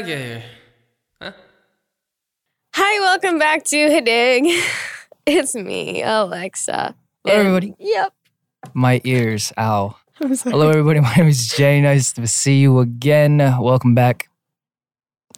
I 0.00 0.02
get 0.02 0.18
here? 1.20 1.34
Hi, 2.74 3.00
welcome 3.00 3.38
back 3.38 3.64
to 3.64 3.76
Hadig. 3.76 4.48
It's 5.26 5.54
me, 5.54 6.00
Alexa. 6.02 6.94
Hello, 7.22 7.36
And- 7.36 7.46
everybody. 7.48 7.74
Yep. 7.78 8.14
My 8.72 9.02
ears, 9.04 9.52
ow. 9.58 9.96
Hello, 10.16 10.70
everybody. 10.70 11.00
My 11.00 11.14
name 11.16 11.28
is 11.28 11.50
Jae. 11.50 11.82
Nice 11.82 12.14
to 12.14 12.26
see 12.26 12.60
you 12.60 12.78
again. 12.78 13.36
Welcome 13.60 13.94
back. 13.94 14.30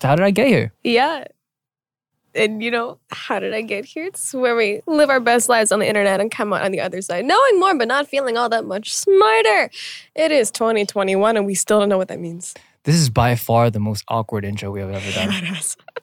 How 0.01 0.15
did 0.15 0.25
I 0.25 0.31
get 0.31 0.47
here? 0.47 0.73
Yeah. 0.85 1.25
And 2.37 2.63
you 2.63 2.71
know, 2.71 2.99
how 3.11 3.41
did 3.41 3.53
I 3.55 3.63
get 3.63 3.85
here? 3.85 4.07
It's 4.07 4.33
where 4.33 4.55
we 4.55 4.81
live 4.87 5.11
our 5.11 5.19
best 5.21 5.49
lives 5.49 5.73
on 5.73 5.81
the 5.81 5.89
internet 5.89 6.21
and 6.21 6.31
come 6.31 6.53
out 6.53 6.63
on 6.63 6.71
the 6.71 6.81
other 6.81 7.03
side, 7.03 7.25
knowing 7.25 7.59
more 7.59 7.75
but 7.77 7.89
not 7.89 8.07
feeling 8.07 8.37
all 8.37 8.49
that 8.51 8.65
much 8.65 8.95
smarter. 8.95 9.71
It 10.15 10.31
is 10.31 10.53
2021 10.53 11.37
and 11.37 11.47
we 11.47 11.57
still 11.57 11.81
don't 11.81 11.89
know 11.89 11.99
what 11.99 12.07
that 12.09 12.21
means. 12.21 12.55
This 12.85 12.97
is 12.97 13.11
by 13.11 13.37
far 13.37 13.71
the 13.71 13.79
most 13.79 14.05
awkward 14.09 14.45
intro 14.45 14.71
we 14.71 14.81
have 14.81 14.91
ever 14.91 15.13
done. 15.13 15.57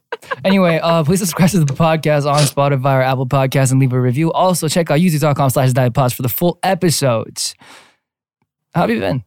anyway, 0.46 0.80
uh, 0.82 1.04
please 1.04 1.20
subscribe 1.20 1.50
to 1.50 1.60
the 1.60 1.74
podcast 1.74 2.26
on 2.26 2.40
Spotify 2.44 3.00
or 3.00 3.02
Apple 3.02 3.28
Podcasts 3.28 3.72
and 3.72 3.80
leave 3.80 3.94
a 3.94 4.00
review. 4.00 4.32
Also, 4.32 4.68
check 4.68 4.90
out 4.90 5.00
youtube.com 5.00 5.50
slash 5.50 5.72
dietpods 5.72 6.14
for 6.14 6.22
the 6.22 6.30
full 6.30 6.58
episodes. 6.64 7.56
How 8.74 8.82
have 8.82 8.90
you 8.90 9.00
been? 9.00 9.24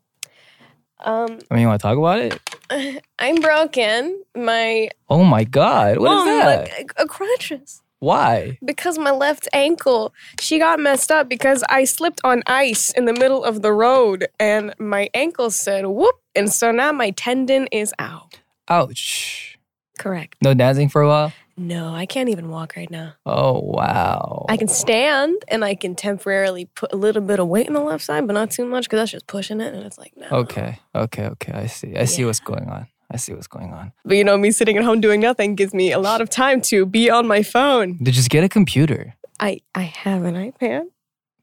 Um, 1.05 1.39
I 1.51 1.55
mean, 1.55 1.63
you 1.63 1.67
want 1.67 1.81
to 1.81 1.87
talk 1.87 1.99
about 1.99 2.21
it? 2.21 3.03
I'm 3.19 3.37
broken. 3.37 4.23
My 4.35 4.89
Oh 5.09 5.25
my 5.25 5.45
God. 5.45 5.99
What 5.99 6.19
is 6.19 6.25
that? 6.25 6.71
like 6.79 6.93
a, 6.97 7.03
a 7.03 7.07
crutches. 7.07 7.82
Why? 8.03 8.59
because 8.65 8.99
my 8.99 9.13
left 9.13 9.47
ankle 9.53 10.13
she 10.41 10.59
got 10.59 10.81
messed 10.81 11.11
up 11.17 11.29
because 11.29 11.63
i 11.69 11.85
slipped 11.85 12.21
on 12.25 12.43
ice 12.47 12.91
in 12.99 13.05
the 13.05 13.13
middle 13.13 13.45
of 13.45 13.63
the 13.63 13.73
road 13.73 14.27
and 14.41 14.75
my 14.79 15.09
ankle 15.15 15.51
said 15.51 15.87
whoop 15.87 16.17
and 16.35 16.53
so 16.53 16.73
now 16.73 16.91
my 16.91 17.11
tendon 17.13 17.69
is 17.71 17.95
out 18.01 18.41
Ouch. 18.69 19.57
correct 19.99 20.37
No 20.43 20.53
dancing 20.55 20.89
for 20.89 21.03
a 21.03 21.09
while? 21.09 21.33
no 21.57 21.95
i 21.95 22.07
can't 22.07 22.29
even 22.29 22.49
walk 22.49 22.75
right 22.77 22.91
now 22.91 23.13
Oh, 23.25 23.61
wow. 23.61 24.47
i 24.49 24.57
can 24.57 24.69
stand 24.69 25.37
and 25.49 25.65
i 25.65 25.75
can 25.77 25.95
temporarily 25.95 26.65
put 26.81 26.93
a 26.93 26.97
little 26.97 27.23
bit 27.23 27.39
of 27.39 27.47
weight 27.47 27.69
on 27.69 27.75
the 27.75 27.81
left 27.81 28.03
side 28.05 28.27
but 28.27 28.33
not 28.33 28.51
too 28.51 28.65
much 28.65 28.85
because 28.85 28.99
that's 29.01 29.13
just 29.13 29.27
pushing 29.29 29.61
it 29.61 29.73
and 29.75 29.85
it's 29.85 29.99
like 29.99 30.13
no 30.17 30.27
Okay, 30.43 30.79
okay, 30.95 31.27
okay. 31.35 31.53
I 31.53 31.67
see. 31.67 31.95
I 31.97 32.07
see 32.07 32.25
what's 32.25 32.41
going 32.41 32.69
on. 32.69 32.89
I 33.13 33.17
see 33.17 33.33
what's 33.35 33.47
going 33.47 33.73
on. 33.73 33.93
but 34.05 34.17
you 34.17 34.25
know 34.25 34.37
me 34.39 34.51
sitting 34.51 34.77
at 34.79 34.85
home 34.85 35.01
doing 35.01 35.21
nothing 35.21 35.55
gives 35.55 35.75
me 35.75 35.93
a 35.93 35.99
lot 35.99 36.21
of 36.21 36.31
time 36.31 36.61
to 36.63 36.87
be 36.87 37.11
on 37.11 37.27
my 37.29 37.43
phone 37.43 37.99
To 38.05 38.11
just 38.11 38.31
get 38.31 38.43
a 38.45 38.49
computer. 38.49 39.15
i 39.41 39.61
i 39.75 39.83
have 39.83 40.25
an 40.25 40.35
ipad 40.35 40.87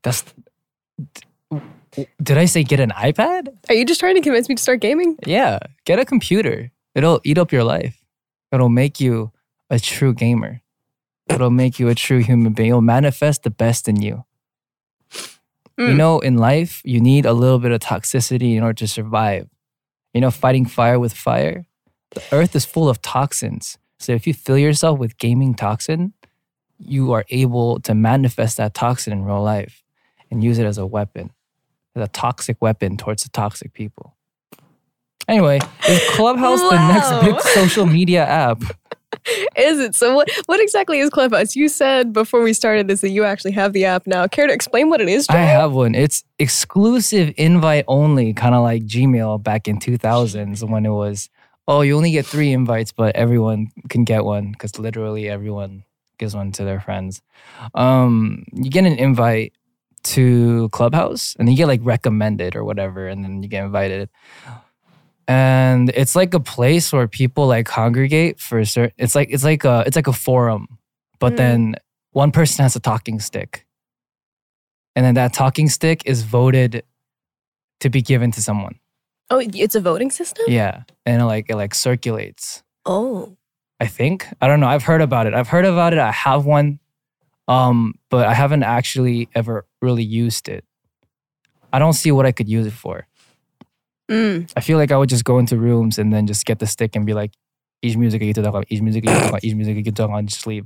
That's. 0.04 0.24
Did 2.22 2.38
I 2.38 2.46
say 2.46 2.64
get 2.64 2.80
an 2.80 2.92
iPad? 2.92 3.50
are 3.68 3.76
you 3.76 3.84
just 3.86 4.00
trying 4.00 4.16
to 4.16 4.22
convince 4.22 4.48
me 4.48 4.56
to 4.56 4.62
start 4.62 4.80
gaming 4.80 5.18
Yeah, 5.26 5.60
get 5.86 6.00
a 6.00 6.06
computer. 6.06 6.72
It'll 6.96 7.20
eat 7.24 7.38
up 7.38 7.52
your 7.52 7.64
life. 7.64 7.96
It'll 8.52 8.70
make 8.70 9.00
you 9.00 9.32
a 9.70 9.80
true 9.80 10.14
gamer. 10.14 10.62
It'll 11.30 11.50
make 11.52 11.80
you 11.80 11.90
a 11.90 11.96
true 11.96 12.20
human 12.20 12.54
being. 12.54 12.70
It'll 12.70 12.82
manifest 12.82 13.44
the 13.44 13.50
best 13.50 13.88
in 13.88 14.02
you. 14.02 14.24
You 15.78 15.86
Mm. 15.96 15.98
know, 15.98 16.20
in 16.20 16.36
life, 16.38 16.82
you 16.84 17.00
need 17.00 17.26
a 17.26 17.32
little 17.34 17.58
bit 17.60 17.72
of 17.72 17.80
toxicity 17.80 18.56
in 18.58 18.64
order 18.64 18.74
to 18.84 18.88
survive. 18.88 19.48
You 20.14 20.22
know, 20.22 20.32
fighting 20.32 20.66
fire 20.66 21.00
with 21.00 21.14
fire. 21.14 21.66
The 22.12 22.24
earth 22.32 22.56
is 22.56 22.66
full 22.66 22.90
of 22.90 23.02
toxins. 23.02 23.78
So 24.00 24.14
if 24.14 24.26
you 24.26 24.34
fill 24.34 24.58
yourself 24.58 24.98
with 24.98 25.18
gaming 25.18 25.54
toxin, 25.54 26.14
you 26.78 27.12
are 27.12 27.26
able 27.30 27.80
to 27.82 27.94
manifest 27.94 28.58
that 28.58 28.74
toxin 28.74 29.14
in 29.14 29.26
real 29.26 29.44
life 29.44 29.84
and 30.32 30.44
use 30.44 30.58
it 30.58 30.66
as 30.66 30.78
a 30.78 30.86
weapon, 30.86 31.32
as 31.96 32.04
a 32.04 32.08
toxic 32.08 32.62
weapon 32.62 32.98
towards 32.98 33.24
the 33.24 33.30
toxic 33.30 33.74
people. 33.74 34.16
Anyway, 35.28 35.60
is 35.88 36.02
Clubhouse 36.12 36.62
the 36.62 36.88
next 36.88 37.26
big 37.26 37.40
social 37.54 37.86
media 37.86 38.26
app? 38.26 38.64
Is 39.58 39.80
it? 39.80 39.96
So 39.96 40.16
what 40.16 40.30
what 40.46 40.60
exactly 40.60 41.00
is 41.00 41.10
Clubhouse? 41.10 41.56
You 41.56 41.68
said 41.68 42.14
before 42.14 42.42
we 42.42 42.54
started 42.54 42.88
this 42.88 43.02
that 43.02 43.10
you 43.10 43.24
actually 43.26 43.52
have 43.52 43.74
the 43.74 43.86
app 43.86 44.08
now. 44.08 44.28
Care 44.28 44.48
to 44.48 44.54
explain 44.54 44.90
what 44.90 45.02
it 45.02 45.10
is, 45.10 45.28
I 45.30 45.38
have 45.38 45.74
one. 45.74 45.96
It's 45.96 46.24
exclusive 46.38 47.34
invite 47.38 47.86
only, 47.88 48.34
kind 48.34 48.56
of 48.56 48.64
like 48.64 48.84
Gmail 48.84 49.42
back 49.44 49.68
in 49.68 49.80
2000s 49.80 50.68
when 50.70 50.86
it 50.86 50.92
was, 50.92 51.30
oh, 51.68 51.82
you 51.82 51.96
only 51.98 52.12
get 52.12 52.26
three 52.26 52.52
invites, 52.52 52.92
but 52.92 53.16
everyone 53.16 53.68
can 53.90 54.04
get 54.04 54.26
one 54.26 54.52
because 54.52 54.78
literally 54.80 55.30
everyone 55.30 55.84
gives 56.18 56.36
one 56.36 56.52
to 56.54 56.64
their 56.64 56.80
friends. 56.80 57.22
Um, 57.76 58.46
you 58.54 58.70
get 58.70 58.86
an 58.86 58.98
invite 58.98 59.54
to 60.02 60.70
Clubhouse 60.70 61.36
and 61.38 61.48
then 61.48 61.54
you 61.54 61.58
get 61.58 61.68
like 61.68 61.82
recommended 61.84 62.56
or 62.56 62.64
whatever, 62.64 63.08
and 63.08 63.24
then 63.24 63.44
you 63.44 63.50
get 63.50 63.64
invited. 63.66 64.10
And 65.30 65.90
it's 65.92 66.16
like 66.16 66.34
a 66.34 66.40
place 66.40 66.92
where 66.92 67.08
people 67.08 67.46
like 67.46 67.68
congregate 67.68 68.40
for 68.40 68.58
a 68.60 68.66
certain. 68.66 68.94
It's 68.98 69.14
like 69.14 69.30
it's 69.32 69.44
like 69.44 69.64
a 69.64 69.84
it's 69.86 69.96
like 69.96 70.08
a 70.08 70.14
forum, 70.14 70.80
but 71.20 71.34
Mm. 71.34 71.38
then 71.38 71.76
one 72.12 72.32
person 72.32 72.64
has 72.64 72.76
a 72.76 72.80
talking 72.80 73.20
stick 73.20 73.68
and 74.96 75.06
then 75.06 75.14
that 75.14 75.32
talking 75.32 75.70
stick 75.70 76.02
is 76.06 76.24
voted 76.24 76.84
to 77.82 77.90
be 77.92 78.02
given 78.02 78.32
to 78.32 78.42
someone. 78.42 78.80
Oh, 79.30 79.40
it's 79.40 79.76
a 79.76 79.80
voting 79.80 80.10
system? 80.10 80.46
Yeah, 80.48 80.82
and 81.06 81.22
it 81.22 81.26
like 81.26 81.46
it 81.50 81.56
like 81.56 81.76
circulates. 81.76 82.64
Oh. 82.86 83.38
I 83.80 83.86
think 83.86 84.28
I 84.42 84.48
don't 84.48 84.60
know. 84.60 84.68
I've 84.68 84.84
heard 84.84 85.02
about 85.02 85.28
it. 85.28 85.36
I've 85.36 85.48
heard 85.50 85.66
about 85.66 85.94
it. 85.94 86.00
I 86.00 86.12
have 86.12 86.46
one, 86.48 86.80
um, 87.48 87.94
but 88.10 88.26
I 88.26 88.34
haven't 88.34 88.64
actually 88.64 89.30
ever 89.36 89.68
really 89.80 90.04
used 90.04 90.50
it. 90.50 90.66
I 91.72 91.78
don't 91.78 91.94
see 91.94 92.12
what 92.12 92.26
I 92.26 92.32
could 92.32 92.50
use 92.50 92.66
it 92.66 92.74
for. 92.74 93.06
Mm. 94.10 94.52
I 94.58 94.62
feel 94.62 94.78
like 94.78 94.92
I 94.92 94.98
would 94.98 95.10
just 95.10 95.24
go 95.24 95.38
into 95.40 95.58
rooms 95.58 95.98
and 96.00 96.12
then 96.12 96.26
just 96.28 96.46
get 96.46 96.60
the 96.60 96.68
stick 96.68 96.96
and 96.96 97.06
be 97.06 97.14
like, 97.14 97.32
each 97.82 97.96
music 97.96 98.22
you 98.22 98.34
talk 98.34 98.46
about, 98.46 98.66
each 98.70 98.82
music 98.82 99.06
you 99.06 99.12
talk 99.12 99.30
about, 99.30 99.44
each 99.44 99.56
music 99.56 99.86
you 99.86 99.92
talk 99.92 100.10
on, 100.10 100.28
just 100.28 100.46
leave. 100.48 100.66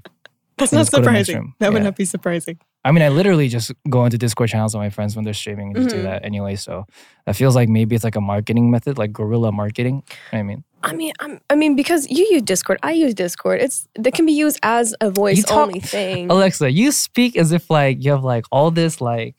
That's 0.58 0.72
And 0.72 0.78
not 0.78 0.81
just 0.84 0.92
go 0.92 0.98
to 1.00 1.06
the 1.06 1.12
next 1.12 1.28
surprising. 1.28 1.54
That 1.59 1.74
would 1.74 1.80
Yeah. 1.81 1.84
not 1.90 1.96
be 1.96 2.06
surprising. 2.06 2.58
I 2.86 2.92
mean, 2.92 3.02
I 3.04 3.09
literally 3.09 3.48
just 3.48 3.72
go 3.90 4.04
into 4.06 4.18
Discord 4.18 4.50
channels 4.50 4.74
with 4.76 4.81
my 4.81 4.90
friends 4.90 5.16
when 5.16 5.24
they're 5.26 5.34
streaming 5.34 5.68
and 5.68 5.76
just 5.76 5.88
Mhm. 5.96 6.00
do 6.00 6.04
that 6.04 6.26
anyway. 6.26 6.56
So 6.56 6.86
that 7.26 7.36
feels 7.36 7.56
like 7.56 7.70
maybe 7.70 7.96
it's 7.96 8.04
like 8.04 8.16
a 8.16 8.22
marketing 8.22 8.70
method, 8.72 8.98
like 8.98 9.14
guerrilla 9.14 9.52
marketing. 9.52 10.04
You 10.31 10.38
know 10.38 10.40
I 10.40 10.44
mean, 10.44 10.64
I 10.84 10.94
mean, 10.94 11.14
I'm, 11.22 11.40
I 11.50 11.56
mean, 11.56 11.75
because 11.75 12.10
you 12.10 12.28
use 12.30 12.42
Discord, 12.42 12.78
I 12.84 12.92
use 12.92 13.14
Discord. 13.14 13.62
It's 13.62 13.88
that 13.96 14.14
can 14.14 14.25
be 14.25 14.34
used 14.34 14.60
as 14.64 14.94
a 15.02 15.10
voice 15.10 15.44
talk- 15.44 15.68
only 15.68 15.80
thing. 15.80 16.30
Alexa, 16.30 16.72
you 16.72 16.92
speak 16.92 17.38
as 17.38 17.52
if 17.54 17.70
like 17.70 18.04
you 18.04 18.12
have 18.12 18.24
like 18.24 18.46
all 18.52 18.70
this 18.72 19.00
like. 19.02 19.36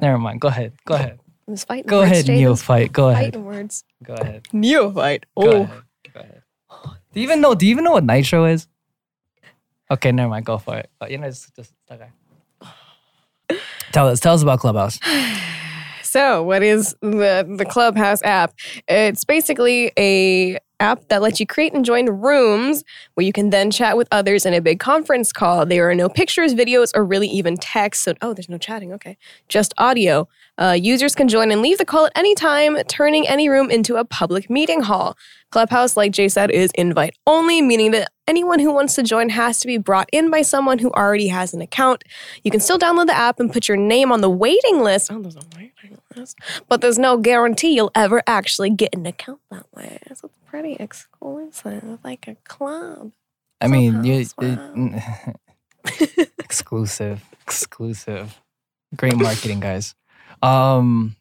Never 0.00 0.16
mind. 0.18 0.40
Go 0.40 0.48
ahead. 0.48 0.72
Go 0.86 0.94
ahead. 0.94 1.18
This 1.48 1.64
fighting 1.64 1.86
Go 1.88 2.00
words, 2.00 2.12
ahead, 2.12 2.24
Jae, 2.26 2.36
neophyte. 2.40 2.92
Go 2.92 3.08
ahead. 3.08 3.24
Fighting 3.26 3.44
words. 3.44 3.84
Go 4.02 4.14
ahead. 4.14 4.48
Neophyte. 4.52 5.26
Go 5.40 5.50
Oh. 5.50 5.62
ahead. 5.62 5.82
Go 6.14 6.20
ahead. 6.20 6.42
Do 7.12 7.20
you 7.20 7.22
even 7.22 7.40
know? 7.40 7.54
Do 7.54 7.66
you 7.66 7.70
even 7.70 7.84
know 7.84 7.92
what 7.92 8.04
nitro 8.04 8.46
is? 8.46 8.66
Okay, 9.90 10.10
never 10.12 10.28
mind. 10.30 10.44
Go 10.46 10.58
for 10.58 10.76
it. 10.76 10.90
But, 10.98 11.10
you 11.12 11.18
know, 11.18 11.28
just, 11.28 11.54
just 11.54 11.72
okay. 11.90 12.08
Tell 13.92 14.08
us. 14.08 14.20
Tell 14.20 14.34
us 14.34 14.42
about 14.42 14.60
Clubhouse. 14.60 14.98
So, 16.02 16.42
what 16.44 16.62
is 16.62 16.94
the 17.02 17.44
the 17.58 17.66
Clubhouse 17.66 18.22
app? 18.22 18.54
It's 18.88 19.24
basically 19.24 19.92
a 19.98 20.56
app 20.80 21.08
that 21.08 21.20
lets 21.20 21.40
you 21.40 21.46
create 21.46 21.74
and 21.74 21.84
join 21.84 22.06
rooms 22.08 22.84
where 23.14 23.26
you 23.26 23.32
can 23.32 23.50
then 23.50 23.70
chat 23.70 23.96
with 23.96 24.08
others 24.12 24.46
in 24.46 24.54
a 24.54 24.60
big 24.62 24.78
conference 24.78 25.32
call. 25.32 25.66
There 25.66 25.90
are 25.90 25.94
no 25.96 26.08
pictures, 26.08 26.54
videos, 26.54 26.92
or 26.94 27.04
really 27.04 27.26
even 27.28 27.56
text. 27.56 28.04
So, 28.04 28.14
oh, 28.22 28.32
there's 28.34 28.48
no 28.48 28.56
chatting. 28.56 28.92
Okay, 28.94 29.18
just 29.48 29.74
audio. 29.78 30.28
Uh, 30.58 30.72
users 30.72 31.14
can 31.14 31.28
join 31.28 31.50
and 31.52 31.60
leave 31.62 31.78
the 31.78 31.84
call 31.84 32.06
at 32.06 32.12
any 32.16 32.34
time, 32.34 32.76
turning 32.84 33.28
any 33.28 33.48
room 33.48 33.70
into 33.70 33.96
a 33.96 34.04
public 34.04 34.48
meeting 34.48 34.80
hall. 34.82 35.16
Clubhouse, 35.50 35.96
like 35.96 36.12
Jae 36.12 36.30
said, 36.30 36.50
is 36.50 36.70
invite 36.74 37.14
only, 37.26 37.60
meaning 37.62 37.90
that 37.92 38.10
anyone 38.26 38.58
who 38.58 38.72
wants 38.72 38.94
to 38.94 39.02
join 39.02 39.28
has 39.28 39.60
to 39.60 39.66
be 39.66 39.78
brought 39.78 40.08
in 40.12 40.30
by 40.30 40.42
someone 40.42 40.78
who 40.78 40.90
already 40.92 41.28
has 41.28 41.54
an 41.54 41.60
account. 41.60 42.04
You 42.42 42.50
can 42.50 42.60
still 42.60 42.78
download 42.78 43.06
the 43.06 43.16
app 43.16 43.38
and 43.38 43.52
put 43.52 43.68
your 43.68 43.76
name 43.76 44.10
on 44.12 44.20
the 44.20 44.30
waiting 44.30 44.80
list. 44.80 45.12
Oh, 45.12 45.20
there's 45.20 45.36
a 45.36 45.42
waiting 45.56 45.98
list. 46.14 46.38
But 46.68 46.80
there's 46.80 46.98
no 46.98 47.16
guarantee 47.18 47.74
you'll 47.74 47.92
ever 47.94 48.22
actually 48.26 48.70
get 48.70 48.94
an 48.94 49.06
account 49.06 49.40
that 49.50 49.66
way. 49.74 49.98
So 50.14 50.26
it's 50.28 50.38
pretty 50.46 50.74
exclusive, 50.74 51.98
like 52.02 52.26
a 52.26 52.36
club. 52.44 53.12
I 53.60 53.68
mean, 53.68 54.04
you, 54.04 54.26
exclusive. 56.38 57.22
Exclusive. 57.42 58.40
Great 58.94 59.16
marketing, 59.16 59.60
guys. 59.60 59.94
Um, 60.42 61.16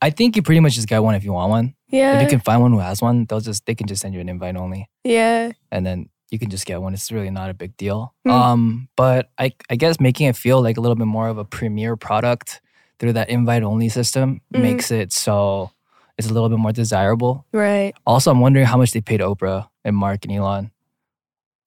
I 0.00 0.10
think 0.10 0.36
you 0.36 0.42
pretty 0.42 0.60
much 0.60 0.74
just 0.74 0.88
get 0.88 1.02
one 1.02 1.14
if 1.14 1.24
you 1.24 1.32
want 1.32 1.50
one. 1.50 1.74
Yeah. 1.88 2.16
If 2.16 2.22
you 2.22 2.28
can 2.28 2.40
find 2.40 2.60
one 2.62 2.72
who 2.72 2.78
has 2.80 3.00
one, 3.02 3.24
they'll 3.26 3.40
just 3.40 3.66
they 3.66 3.74
can 3.74 3.86
just 3.86 4.02
send 4.02 4.14
you 4.14 4.20
an 4.20 4.28
invite 4.28 4.56
only, 4.56 4.88
yeah. 5.04 5.52
and 5.72 5.84
then 5.86 6.08
you 6.30 6.38
can 6.38 6.50
just 6.50 6.66
get 6.66 6.82
one. 6.82 6.92
It's 6.92 7.10
really 7.10 7.30
not 7.30 7.48
a 7.50 7.54
big 7.54 7.76
deal. 7.78 8.14
Hmm. 8.24 8.30
Um, 8.30 8.88
but 8.96 9.30
I 9.38 9.52
I 9.70 9.76
guess 9.76 9.98
making 9.98 10.26
it 10.28 10.36
feel 10.36 10.62
like 10.62 10.76
a 10.76 10.80
little 10.80 10.96
bit 10.96 11.06
more 11.06 11.28
of 11.28 11.38
a 11.38 11.44
premier 11.44 11.96
product 11.96 12.60
through 12.98 13.14
that 13.14 13.30
invite 13.30 13.62
only 13.62 13.88
system 13.88 14.40
Mhm. 14.52 14.60
makes 14.62 14.90
it 14.90 15.12
so 15.12 15.70
it's 16.18 16.28
a 16.28 16.32
little 16.34 16.48
bit 16.48 16.58
more 16.58 16.72
desirable. 16.72 17.46
Right. 17.52 17.94
Also, 18.04 18.30
I'm 18.30 18.40
wondering 18.40 18.66
how 18.66 18.76
much 18.76 18.90
they 18.90 19.00
paid 19.00 19.20
Oprah 19.20 19.68
and 19.84 19.94
Mark 19.96 20.24
and 20.24 20.34
Elon. 20.34 20.72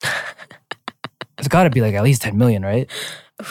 it's 1.38 1.48
got 1.48 1.64
to 1.64 1.70
be 1.70 1.80
like 1.82 1.94
at 1.96 2.04
least 2.04 2.22
10 2.22 2.38
million, 2.38 2.62
right? 2.64 2.90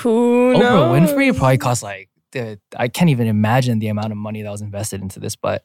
Who 0.05 0.53
knows? 0.59 0.63
Oprah 0.63 1.09
Winfrey 1.09 1.37
probably 1.37 1.57
cost 1.59 1.83
like 1.83 2.10
the, 2.33 2.59
I 2.77 2.89
can't 2.89 3.11
even 3.11 3.27
imagine 3.27 3.79
the 3.79 3.89
amount 3.89 4.13
of 4.13 4.19
money 4.19 4.43
that 4.43 4.51
was 4.51 4.61
invested 4.63 5.01
into 5.03 5.21
this, 5.21 5.37
but 5.37 5.65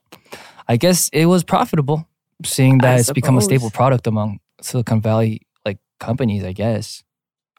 I 0.67 0.77
guess 0.77 1.09
it 1.13 1.25
was 1.25 1.43
profitable, 1.43 2.07
seeing 2.43 2.79
that 2.79 2.95
I 2.95 2.99
it's 2.99 3.11
become 3.11 3.37
a 3.37 3.41
staple 3.41 3.69
product 3.69 4.07
among 4.07 4.39
Silicon 4.61 5.01
Valley 5.01 5.41
like 5.65 5.77
companies. 5.99 6.43
I 6.43 6.53
guess. 6.53 7.03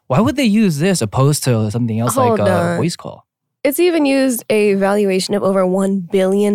Why 0.07 0.19
would 0.21 0.35
they 0.37 0.45
use 0.45 0.77
this 0.79 1.01
opposed 1.01 1.43
to 1.45 1.69
something 1.69 1.99
else 1.99 2.15
Hold 2.15 2.39
like 2.39 2.49
a 2.49 2.77
voice 2.77 2.95
call? 2.95 3.25
It's 3.63 3.79
even 3.79 4.05
used 4.05 4.45
a 4.49 4.75
valuation 4.75 5.33
of 5.33 5.43
over 5.43 5.65
$1 5.65 6.09
billion, 6.09 6.53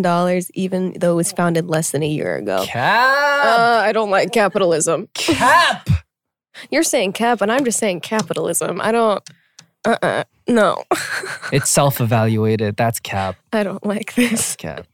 even 0.55 0.95
though 0.99 1.13
it 1.13 1.17
was 1.17 1.33
founded 1.33 1.67
less 1.69 1.91
than 1.91 2.03
a 2.03 2.09
year 2.09 2.37
ago. 2.37 2.65
Cap, 2.65 3.45
Uh, 3.45 3.83
I 3.85 3.93
don't 3.93 4.09
like 4.09 4.33
capitalism. 4.33 5.09
cap. 5.13 5.87
You're 6.71 6.83
saying 6.85 7.13
cap, 7.13 7.43
and 7.43 7.53
I'm 7.53 7.67
just 7.67 7.79
saying 7.79 8.01
capitalism. 8.01 8.81
I 8.81 8.93
don't, 8.93 9.23
uh 9.85 9.97
uh 10.03 10.25
no. 10.49 10.83
It's 11.53 11.71
self-evaluated. 11.71 12.77
That's 12.77 12.99
cap. 13.01 13.37
I 13.53 13.63
don't 13.63 13.85
like 13.85 14.15
this. 14.15 14.57
Cap. 14.57 14.87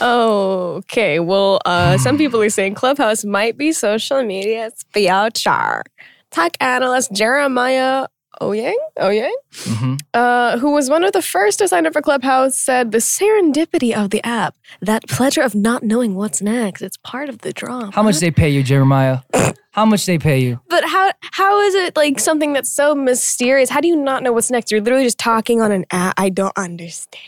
Okay, 0.00 1.20
well, 1.20 1.60
uh, 1.64 1.98
some 1.98 2.18
people 2.18 2.40
are 2.42 2.50
saying 2.50 2.74
Clubhouse 2.74 3.24
might 3.24 3.56
be 3.56 3.72
social 3.72 4.22
media's 4.24 4.84
future. 4.92 5.82
Tech 6.30 6.56
analyst 6.60 7.12
Jeremiah 7.12 8.06
Owyang, 8.40 8.74
Owyang, 8.98 9.32
hmm 9.64 9.94
uh, 10.14 10.58
who 10.58 10.72
was 10.72 10.90
one 10.90 11.04
of 11.04 11.12
the 11.12 11.22
first 11.22 11.58
to 11.60 11.68
sign 11.68 11.86
up 11.86 11.92
for 11.92 12.02
Clubhouse, 12.02 12.56
said 12.58 12.90
the 12.92 12.98
serendipity 12.98 13.94
of 13.94 14.10
the 14.10 14.24
app, 14.26 14.54
that 14.80 15.06
pleasure 15.08 15.42
of 15.42 15.54
not 15.54 15.82
knowing 15.82 16.14
what's 16.14 16.42
next, 16.42 16.82
it's 16.82 16.96
part 16.98 17.28
of 17.28 17.38
the 17.38 17.52
draw. 17.52 17.90
How 17.92 18.02
much 18.02 18.18
they 18.18 18.30
pay 18.30 18.48
you, 18.50 18.62
Jeremiah? 18.62 19.18
How 19.72 19.86
much 19.86 20.04
they 20.04 20.18
pay 20.18 20.38
you? 20.40 20.60
But 20.68 20.84
how 20.84 21.12
how 21.32 21.60
is 21.60 21.74
it 21.74 21.96
like 21.96 22.20
something 22.20 22.52
that's 22.52 22.70
so 22.70 22.94
mysterious? 22.94 23.70
How 23.70 23.80
do 23.80 23.88
you 23.88 23.96
not 23.96 24.22
know 24.22 24.32
what's 24.32 24.50
next? 24.50 24.70
You're 24.70 24.82
literally 24.82 25.04
just 25.04 25.18
talking 25.18 25.62
on 25.62 25.72
an 25.72 25.86
app. 25.90 26.14
I 26.18 26.28
don't 26.28 26.56
understand. 26.56 27.22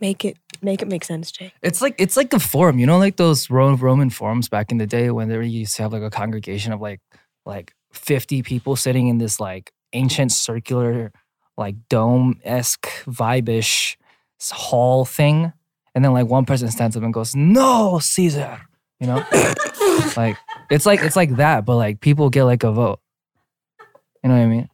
Make 0.00 0.24
it 0.24 0.38
make 0.62 0.82
it 0.82 0.88
make 0.88 1.04
sense, 1.04 1.32
Jake. 1.32 1.52
It's 1.62 1.82
like 1.82 1.96
it's 1.98 2.16
like 2.16 2.32
a 2.32 2.38
forum, 2.38 2.78
you 2.78 2.86
know, 2.86 2.96
like 2.96 3.16
those 3.16 3.50
Ro- 3.50 3.74
Roman 3.74 4.08
forums 4.08 4.48
back 4.48 4.70
in 4.70 4.78
the 4.78 4.86
day 4.86 5.10
when 5.10 5.28
they 5.28 5.44
used 5.44 5.76
to 5.76 5.82
have 5.82 5.92
like 5.92 6.02
a 6.02 6.10
congregation 6.10 6.72
of 6.72 6.80
like 6.80 7.00
like 7.44 7.74
fifty 7.92 8.42
people 8.42 8.76
sitting 8.76 9.08
in 9.08 9.18
this 9.18 9.40
like 9.40 9.72
ancient 9.92 10.30
circular 10.30 11.12
like 11.58 11.74
dome 11.88 12.40
esque 12.44 12.86
vibe-ish 13.04 13.98
hall 14.50 15.04
thing, 15.04 15.52
and 15.94 16.04
then 16.04 16.12
like 16.12 16.26
one 16.26 16.46
person 16.46 16.70
stands 16.70 16.96
up 16.96 17.02
and 17.02 17.12
goes, 17.12 17.34
"No, 17.34 17.98
Caesar," 17.98 18.60
you 19.00 19.08
know, 19.08 19.24
like 20.16 20.36
it's 20.70 20.86
like 20.86 21.02
it's 21.02 21.16
like 21.16 21.36
that, 21.36 21.64
but 21.64 21.76
like 21.76 22.00
people 22.00 22.30
get 22.30 22.44
like 22.44 22.62
a 22.62 22.72
vote. 22.72 23.00
You 24.22 24.30
know 24.30 24.36
what 24.36 24.42
I 24.42 24.46
mean? 24.46 24.68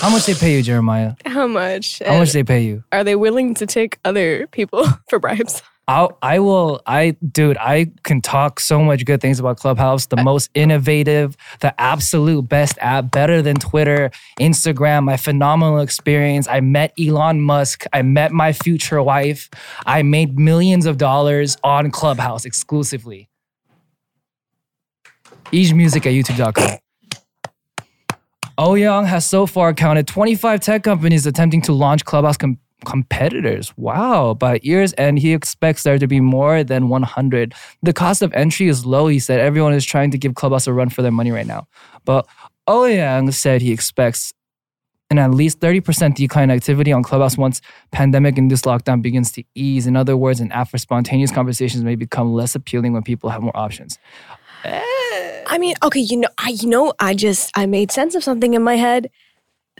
How 0.00 0.10
much 0.10 0.26
they 0.26 0.34
pay 0.34 0.56
you, 0.56 0.62
Jeremiah? 0.62 1.14
How 1.24 1.46
much? 1.46 2.00
How 2.04 2.18
much 2.18 2.32
they 2.32 2.44
pay 2.44 2.62
you? 2.62 2.84
are 2.92 3.04
they 3.04 3.16
willing 3.16 3.54
to 3.54 3.66
take 3.66 3.98
other 4.04 4.46
people 4.48 4.84
for 5.08 5.18
bribes? 5.18 5.62
I'll, 5.88 6.18
I 6.20 6.38
will, 6.38 6.82
I, 6.86 7.16
dude, 7.32 7.56
I 7.56 7.86
can 8.04 8.20
talk 8.20 8.60
so 8.60 8.82
much 8.82 9.06
good 9.06 9.22
things 9.22 9.40
about 9.40 9.56
Clubhouse, 9.56 10.06
the 10.06 10.22
most 10.22 10.50
innovative, 10.54 11.34
the 11.60 11.78
absolute 11.80 12.42
best 12.42 12.76
app, 12.82 13.10
better 13.10 13.40
than 13.40 13.56
Twitter, 13.56 14.10
Instagram, 14.38 15.04
my 15.04 15.16
phenomenal 15.16 15.80
experience. 15.80 16.46
I 16.46 16.60
met 16.60 16.92
Elon 17.00 17.40
Musk. 17.40 17.86
I 17.94 18.02
met 18.02 18.32
my 18.32 18.52
future 18.52 19.02
wife. 19.02 19.48
I 19.86 20.02
made 20.02 20.38
millions 20.38 20.84
of 20.84 20.98
dollars 20.98 21.56
on 21.64 21.90
Clubhouse 21.90 22.44
exclusively. 22.44 23.30
Each 25.50 25.72
music 25.72 26.04
at 26.04 26.12
youtube.com. 26.12 26.78
Owyang 28.58 29.02
oh 29.02 29.04
has 29.04 29.24
so 29.24 29.46
far 29.46 29.72
counted 29.72 30.06
25 30.06 30.60
tech 30.60 30.82
companies 30.82 31.24
attempting 31.26 31.62
to 31.62 31.72
launch 31.72 32.04
Clubhouse 32.04 32.36
com- 32.36 32.58
competitors. 32.84 33.76
Wow. 33.76 34.34
By 34.34 34.60
year's 34.62 34.94
end, 34.98 35.18
he 35.18 35.32
expects 35.32 35.82
there 35.82 35.98
to 35.98 36.06
be 36.06 36.20
more 36.20 36.64
than 36.64 36.88
100. 36.88 37.54
The 37.82 37.92
cost 37.92 38.22
of 38.22 38.32
entry 38.34 38.68
is 38.68 38.86
low. 38.86 39.08
He 39.08 39.18
said 39.18 39.40
everyone 39.40 39.74
is 39.74 39.84
trying 39.84 40.10
to 40.12 40.18
give 40.18 40.34
Clubhouse 40.34 40.66
a 40.66 40.72
run 40.72 40.88
for 40.88 41.02
their 41.02 41.12
money 41.12 41.30
right 41.30 41.46
now. 41.46 41.66
But 42.04 42.26
Owyang 42.68 43.32
said 43.32 43.62
he 43.62 43.72
expects 43.72 44.32
an 45.10 45.18
at 45.18 45.30
least 45.30 45.60
30% 45.60 46.14
decline 46.14 46.50
in 46.50 46.56
activity 46.56 46.92
on 46.92 47.02
Clubhouse 47.02 47.38
once 47.38 47.62
pandemic-induced 47.92 48.66
lockdown 48.66 49.00
begins 49.00 49.32
to 49.32 49.42
ease. 49.54 49.86
In 49.86 49.96
other 49.96 50.16
words, 50.16 50.38
an 50.38 50.52
app 50.52 50.68
for 50.70 50.78
spontaneous 50.78 51.32
conversations 51.32 51.82
may 51.82 51.94
become 51.94 52.34
less 52.34 52.54
appealing 52.54 52.92
when 52.92 53.02
people 53.02 53.30
have 53.30 53.42
more 53.42 53.56
options. 53.56 53.98
Eh. 54.64 54.82
I 55.46 55.56
mean, 55.56 55.74
okay, 55.82 56.00
you 56.00 56.18
know, 56.18 56.28
I 56.36 56.50
you 56.50 56.68
know, 56.68 56.92
I 57.00 57.14
just 57.14 57.50
I 57.54 57.64
made 57.64 57.90
sense 57.90 58.14
of 58.14 58.22
something 58.22 58.52
in 58.52 58.62
my 58.62 58.76
head. 58.76 59.10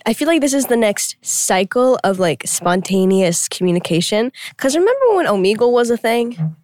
I 0.06 0.12
feel 0.12 0.28
like 0.28 0.40
this 0.40 0.54
is 0.54 0.66
the 0.66 0.76
next 0.76 1.16
cycle 1.22 1.98
of 2.04 2.18
like 2.18 2.42
spontaneous 2.46 3.48
communication. 3.48 4.32
Cause 4.56 4.76
remember 4.76 5.16
when 5.16 5.26
Omegle 5.26 5.72
was 5.72 5.90
a 5.90 5.96
thing? 5.96 6.56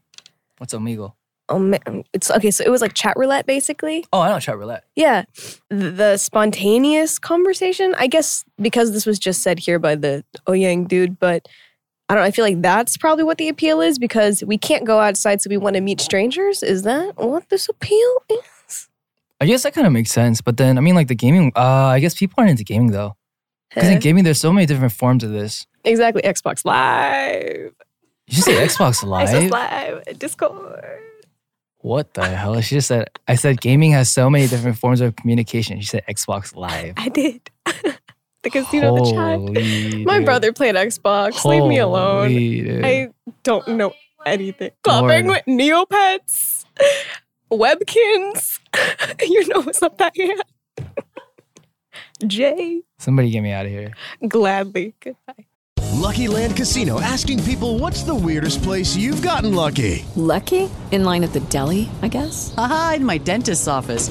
What's 0.59 0.75
Omegle? 0.75 1.15
Ome- 1.51 2.05
it's 2.15 2.31
okay, 2.31 2.51
so 2.51 2.65
it 2.65 2.71
was 2.71 2.81
like 2.81 2.95
chat 2.95 3.15
roulette 3.17 3.47
basically. 3.47 4.05
Oh, 4.13 4.21
I 4.21 4.29
know 4.29 4.41
chat 4.41 4.57
roulette. 4.57 4.85
Yeah. 4.97 5.25
The, 5.69 5.91
the 5.91 6.17
spontaneous 6.17 7.19
conversation, 7.19 7.95
I 7.99 8.07
guess 8.07 8.45
because 8.59 8.93
this 8.93 9.05
was 9.05 9.19
just 9.19 9.43
said 9.43 9.59
here 9.59 9.79
by 9.79 9.95
the 9.95 10.25
Owyang 10.47 10.89
dude, 10.89 11.19
but 11.19 11.47
I 12.09 12.15
don't 12.15 12.25
I 12.25 12.31
feel 12.31 12.45
like 12.45 12.63
that's 12.63 12.97
probably 12.97 13.25
what 13.25 13.39
the 13.39 13.49
appeal 13.49 13.81
is 13.81 13.99
because 13.99 14.43
we 14.45 14.57
can't 14.59 14.85
go 14.85 15.01
outside 15.01 15.43
so 15.43 15.51
we 15.51 15.57
want 15.57 15.75
to 15.77 15.81
meet 15.81 16.01
strangers. 16.01 16.63
Is 16.63 16.83
that 16.83 17.17
what 17.17 17.49
this 17.51 17.69
appeal 17.69 18.23
is? 18.31 18.89
I 19.41 19.47
guess 19.47 19.63
that 19.65 19.75
kind 19.75 19.87
of 19.87 19.93
makes 19.93 20.11
sense. 20.11 20.41
But 20.41 20.57
then, 20.57 20.79
I 20.79 20.81
mean, 20.81 20.95
like 20.95 21.09
the 21.09 21.15
gaming, 21.15 21.53
uh, 21.57 21.61
I 21.61 22.01
guess 22.01 22.15
people 22.15 22.37
aren't 22.39 22.51
into 22.51 22.65
gaming 22.65 22.93
though. 22.93 23.17
Because 23.75 23.91
in 23.91 23.99
gaming, 23.99 24.25
there's 24.25 24.41
so 24.41 24.53
many 24.53 24.67
different 24.67 24.93
forms 24.93 25.25
of 25.25 25.31
this. 25.31 25.67
Exactly. 25.85 26.23
Xbox 26.23 26.65
Live. 26.65 27.75
You 28.27 28.35
just 28.35 28.45
say 28.45 28.55
Xbox 28.67 29.03
Live? 29.07 29.29
Xbox 29.29 29.51
Live. 29.51 30.19
Discord. 30.19 30.83
What 31.79 32.15
the 32.15 32.25
hell? 32.25 32.59
She 32.63 32.77
just 32.77 32.89
said, 32.89 33.11
I 33.29 33.35
said 33.35 33.61
gaming 33.61 33.93
has 33.93 34.11
so 34.11 34.31
many 34.31 34.47
different 34.47 34.79
forms 34.79 35.03
of 35.03 35.17
communication. 35.17 35.81
She 35.81 35.87
said 35.87 36.03
Xbox 36.09 36.57
Live. 36.57 36.95
I 36.97 37.11
did. 37.11 37.51
the 37.67 38.51
casino, 38.51 38.97
the 38.97 39.11
chat. 39.11 39.39
Holy 39.39 40.05
My 40.07 40.21
brother 40.21 40.53
played 40.53 40.77
Xbox. 40.77 41.45
Leave 41.45 41.65
me 41.65 41.79
alone. 41.79 42.29
Dude. 42.29 42.85
I 42.85 43.09
don't 43.43 43.69
know 43.69 43.93
anything. 44.25 44.71
Clubbing 44.83 45.27
with 45.27 45.45
Neopets, 45.47 46.65
Webkinz. 47.53 48.61
you 49.21 49.47
know 49.49 49.61
what's 49.61 49.83
up 49.83 49.99
that 49.99 50.13
here. 50.15 50.37
Jae, 52.23 52.81
Somebody 52.99 53.31
get 53.31 53.43
me 53.43 53.51
out 53.53 53.67
of 53.67 53.73
here. 53.73 53.93
gladly. 54.29 54.95
Goodbye. 55.01 55.47
Lucky 55.93 56.29
Land 56.29 56.57
Casino 56.57 57.01
asking 57.01 57.43
people 57.45 57.79
what's 57.79 58.03
the 58.03 58.15
weirdest 58.15 58.63
place 58.63 58.97
you've 58.97 59.23
gotten 59.23 59.55
lucky? 59.55 60.05
Lucky? 60.17 60.69
In 60.91 61.05
line 61.05 61.25
at 61.25 61.33
the 61.33 61.41
deli, 61.41 61.89
I 62.03 62.09
guess? 62.09 62.53
Aha, 62.57 62.95
in 62.97 63.05
my 63.05 63.19
dentist's 63.19 63.69
office. 63.69 64.11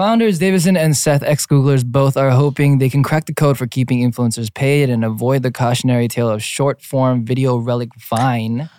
Founders 0.00 0.38
Davison 0.38 0.78
and 0.78 0.96
Seth, 0.96 1.22
ex 1.22 1.44
Googlers, 1.44 1.84
both 1.84 2.16
are 2.16 2.30
hoping 2.30 2.78
they 2.78 2.88
can 2.88 3.02
crack 3.02 3.26
the 3.26 3.34
code 3.34 3.58
for 3.58 3.66
keeping 3.66 4.00
influencers 4.00 4.48
paid 4.54 4.88
and 4.88 5.04
avoid 5.04 5.42
the 5.42 5.52
cautionary 5.52 6.08
tale 6.08 6.30
of 6.30 6.42
short 6.42 6.80
form 6.80 7.22
video 7.22 7.58
relic 7.58 7.90
Vine, 7.96 8.70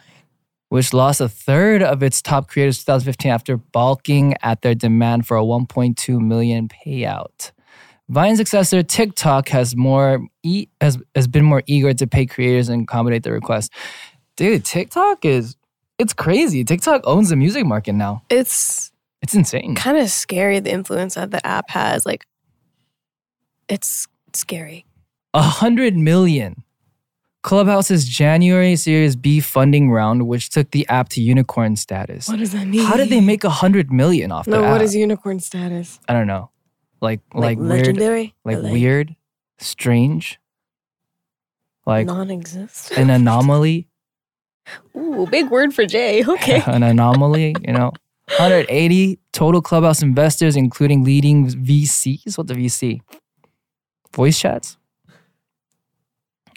which 0.70 0.94
lost 0.94 1.22
a 1.22 1.30
third 1.30 1.84
of 1.84 2.02
its 2.02 2.24
top 2.24 2.48
creators 2.48 2.80
in 2.80 2.86
2015 2.86 3.32
after 3.32 3.58
balking 3.58 4.34
at 4.42 4.64
their 4.64 4.74
demand 4.74 5.28
for 5.28 5.38
a 5.38 5.44
1.2 5.44 6.20
million 6.20 6.68
payout. 6.68 7.52
Vine's 8.10 8.40
successor 8.40 8.82
TikTok 8.82 9.50
has 9.50 9.76
more 9.76 10.26
e- 10.42 10.70
has 10.82 10.98
has 11.14 11.28
been 11.28 11.46
more 11.46 11.62
eager 11.68 11.94
to 11.94 12.08
pay 12.08 12.26
creators 12.26 12.68
and 12.68 12.82
accommodate 12.82 13.22
their 13.22 13.34
requests. 13.34 13.70
Dude, 14.38 14.66
TikTok 14.66 15.24
is 15.24 15.56
it's 16.00 16.14
crazy. 16.14 16.64
TikTok 16.64 17.04
owns 17.04 17.30
the 17.30 17.36
music 17.36 17.64
market 17.64 17.94
now. 17.94 18.24
It's 18.32 18.92
It's 19.22 19.36
insane. 19.36 19.76
kind 19.76 19.98
of 19.98 20.10
scary 20.10 20.60
the 20.60 20.72
influence 20.72 21.16
that 21.16 21.32
the 21.32 21.46
app 21.46 21.70
has. 21.70 22.06
Like, 22.06 22.26
it's 23.68 24.08
scary. 24.34 24.86
A 25.34 25.42
hundred 25.42 25.96
million. 25.96 26.64
Clubhouse's 27.44 28.08
January 28.08 28.76
Series 28.76 29.16
B 29.16 29.40
funding 29.40 29.90
round, 29.90 30.28
which 30.28 30.50
took 30.50 30.70
the 30.72 30.88
app 30.90 31.10
to 31.10 31.22
unicorn 31.22 31.76
status. 31.76 32.28
What 32.28 32.38
does 32.40 32.52
that 32.52 32.68
mean? 32.68 32.86
How 32.86 32.98
did 32.98 33.10
they 33.10 33.22
make 33.22 33.44
a 33.44 33.50
hundred 33.50 33.92
million 33.92 34.32
off 34.32 34.46
No, 34.48 34.60
the 34.62 34.66
app? 34.68 34.72
what 34.74 34.82
is 34.82 34.96
unicorn 34.96 35.40
status? 35.40 36.00
I 36.08 36.14
don't 36.14 36.28
know. 36.28 36.52
Like 37.00 37.22
Like, 37.34 37.58
like, 37.58 37.58
weird, 37.58 37.70
legendary? 37.70 38.36
like, 38.46 38.58
Or, 38.58 38.62
like- 38.62 38.74
weird, 38.74 39.16
strange, 39.58 40.40
like 41.88 42.06
Non-existent. 42.06 43.00
an 43.00 43.10
anomaly, 43.10 43.88
Ooh, 44.96 45.26
big 45.32 45.50
word 45.50 45.74
for 45.74 45.84
Jae. 45.86 46.28
Okay. 46.28 46.62
an 46.68 46.84
anomaly. 46.84 47.56
You 47.66 47.74
know, 47.74 47.92
180 48.38 49.20
total 49.34 49.62
clubhouse 49.62 50.02
investors, 50.02 50.56
including 50.56 51.04
leading 51.04 51.48
VCs. 51.48 52.38
What 52.38 52.48
the 52.48 52.54
VC? 52.56 53.02
Voice 54.16 54.40
chats. 54.40 54.78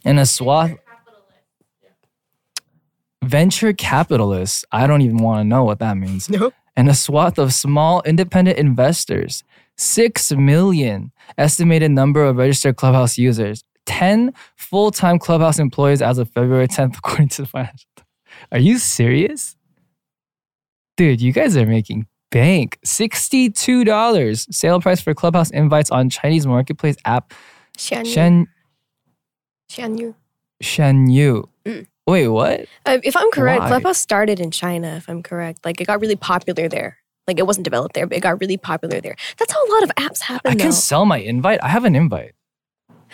And 0.05 0.19
a 0.19 0.27
swath. 0.27 0.73
Venture 3.23 3.73
capitalists. 3.73 4.65
I 4.71 4.87
don't 4.87 5.01
even 5.03 5.19
want 5.19 5.41
to 5.41 5.45
know 5.45 5.65
what 5.65 5.79
that 5.79 5.97
means. 5.97 6.29
Nope. 6.29 6.53
and 6.77 6.89
a 6.89 6.95
swath 6.95 7.39
of 7.39 7.53
small 7.53 8.03
independent 8.05 8.59
investors. 8.59 9.45
6 9.77 10.33
million 10.33 11.11
estimated 11.39 11.91
number 11.91 12.23
of 12.25 12.37
registered 12.37 12.77
Clubhouse 12.77 13.19
users. 13.19 13.65
10 13.87 14.33
full 14.57 14.91
time 14.91 15.19
Clubhouse 15.19 15.59
employees 15.59 16.01
as 16.03 16.19
of 16.19 16.31
February 16.31 16.69
10th, 16.69 16.97
according 16.99 17.29
to 17.29 17.43
the 17.43 17.49
financial. 17.49 17.89
Are 18.53 18.59
you 18.59 18.79
serious? 18.79 19.57
Dude, 20.97 21.21
you 21.21 21.33
guys 21.33 21.57
are 21.57 21.67
making 21.67 22.07
bank. 22.31 22.79
$62 22.85 24.55
sale 24.55 24.81
price 24.81 25.01
for 25.01 25.15
Clubhouse 25.15 25.51
invites 25.51 25.91
on 25.91 26.11
Chinese 26.11 26.47
marketplace 26.47 26.97
app. 27.05 27.33
Shen 27.77 28.47
Xian 30.63 31.13
Yu. 31.13 31.49
Mm. 31.65 31.87
Wait, 32.07 32.29
what? 32.29 32.67
Uh, 32.87 32.99
if 33.03 33.17
I'm 33.17 33.31
correct, 33.31 33.63
Why? 33.63 33.69
Clubhouse 33.69 33.99
started 33.99 34.39
in 34.39 34.51
China. 34.51 34.97
If 34.97 35.09
I'm 35.09 35.23
correct, 35.23 35.65
like 35.65 35.81
it 35.81 35.87
got 35.87 36.01
really 36.01 36.17
popular 36.17 36.69
there. 36.69 36.99
Like 37.27 37.39
it 37.39 37.47
wasn't 37.47 37.65
developed 37.65 37.95
there, 37.95 38.07
but 38.07 38.19
it 38.19 38.21
got 38.21 38.41
really 38.41 38.59
popular 38.59 39.01
there. 39.01 39.17
That's 39.39 39.53
how 39.53 39.67
a 39.67 39.71
lot 39.73 39.83
of 39.83 39.91
apps 39.97 40.21
happen. 40.21 40.53
I 40.53 40.55
can 40.55 40.73
sell 40.73 41.07
my 41.07 41.19
invite. 41.19 41.61
I 41.63 41.69
have 41.69 41.85
an 41.85 41.97
invite. 41.97 42.35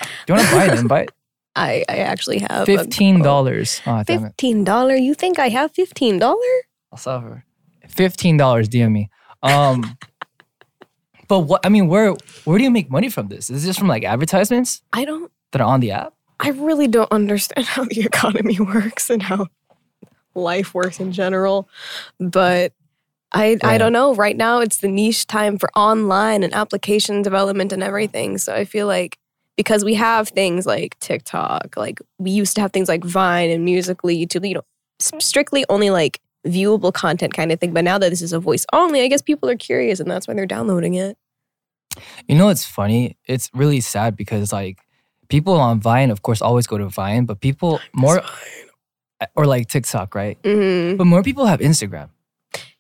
Do 0.02 0.08
you 0.28 0.34
want 0.34 0.48
to 0.48 0.54
buy 0.54 0.64
an 0.64 0.78
invite? 0.84 1.10
I 1.54 1.84
I 1.88 1.98
actually 1.98 2.40
have 2.40 2.66
Fifteen 2.66 3.22
dollars. 3.22 3.80
Oh! 3.86 4.02
Fifteen 4.04 4.64
dollar? 4.64 4.96
You 4.96 5.14
think 5.14 5.38
I 5.38 5.48
have 5.48 5.72
fifteen 5.72 6.18
dollar? 6.18 6.52
I'll 6.92 6.98
sell 6.98 7.20
for 7.20 7.44
fifteen 7.90 8.36
dollars. 8.36 8.68
DM 8.68 8.92
me. 8.92 9.10
Um, 9.42 9.96
but 11.28 11.40
what? 11.40 11.60
I 11.64 11.68
mean, 11.68 11.88
where 11.88 12.14
where 12.44 12.58
do 12.58 12.64
you 12.64 12.70
make 12.70 12.90
money 12.90 13.08
from 13.08 13.28
this? 13.28 13.50
Is 13.50 13.64
this 13.64 13.76
from 13.78 13.88
like 13.88 14.04
advertisements 14.04 14.82
I 14.92 15.04
don't. 15.04 15.30
that 15.52 15.60
are 15.60 15.68
on 15.68 15.80
the 15.80 15.92
app? 15.92 16.14
I 16.38 16.50
really 16.50 16.88
don't 16.88 17.10
understand 17.12 17.66
how 17.66 17.84
the 17.84 18.00
economy 18.00 18.58
works 18.60 19.10
and 19.10 19.22
how 19.22 19.48
life 20.34 20.74
works 20.74 21.00
in 21.00 21.12
general. 21.12 21.68
But 22.18 22.72
I 23.32 23.58
I 23.62 23.72
Yeah. 23.72 23.78
don't 23.78 23.92
know. 23.92 24.14
Right 24.14 24.36
now, 24.36 24.60
it's 24.60 24.78
the 24.78 24.88
niche 24.88 25.26
time 25.26 25.58
for 25.58 25.70
online 25.76 26.42
and 26.42 26.54
application 26.54 27.22
development 27.22 27.72
and 27.72 27.82
everything. 27.82 28.38
So 28.38 28.54
I 28.54 28.64
feel 28.64 28.86
like 28.86 29.18
because 29.56 29.84
we 29.84 29.94
have 29.94 30.28
things 30.30 30.64
like 30.66 30.98
TikTok, 31.00 31.76
like 31.76 32.00
we 32.18 32.30
used 32.30 32.54
to 32.56 32.62
have 32.62 32.72
things 32.72 32.88
like 32.88 33.04
Vine 33.04 33.50
and 33.50 33.64
Musical.ly, 33.64 34.14
YouTube, 34.14 34.48
you 34.48 34.54
know, 34.54 34.62
s- 35.00 35.12
strictly 35.18 35.64
only 35.68 35.90
like 35.90 36.18
viewable 36.46 36.92
content 36.92 37.34
kind 37.34 37.52
of 37.52 37.60
thing. 37.60 37.72
But 37.72 37.84
now 37.84 37.98
that 37.98 38.10
this 38.10 38.22
is 38.22 38.32
a 38.32 38.40
voice 38.40 38.64
only, 38.72 39.02
I 39.02 39.08
guess 39.08 39.22
people 39.22 39.48
are 39.48 39.56
curious 39.56 40.00
and 40.00 40.10
that's 40.10 40.26
why 40.26 40.34
they're 40.34 40.46
downloading 40.46 40.94
it. 40.94 41.16
You 42.28 42.36
know, 42.36 42.48
it's 42.48 42.64
funny. 42.64 43.16
It's 43.26 43.50
really 43.52 43.80
sad 43.80 44.16
because 44.16 44.52
like 44.52 44.78
people 45.28 45.54
on 45.54 45.80
Vine, 45.80 46.10
of 46.10 46.22
course, 46.22 46.40
always 46.40 46.66
go 46.66 46.78
to 46.78 46.88
Vine, 46.88 47.24
but 47.24 47.40
people 47.40 47.80
more 47.92 48.22
or 49.36 49.46
like 49.46 49.68
TikTok, 49.68 50.14
right? 50.14 50.40
Mm-hmm. 50.42 50.96
But 50.96 51.04
more 51.06 51.22
people 51.22 51.46
have 51.46 51.60
Instagram, 51.60 52.08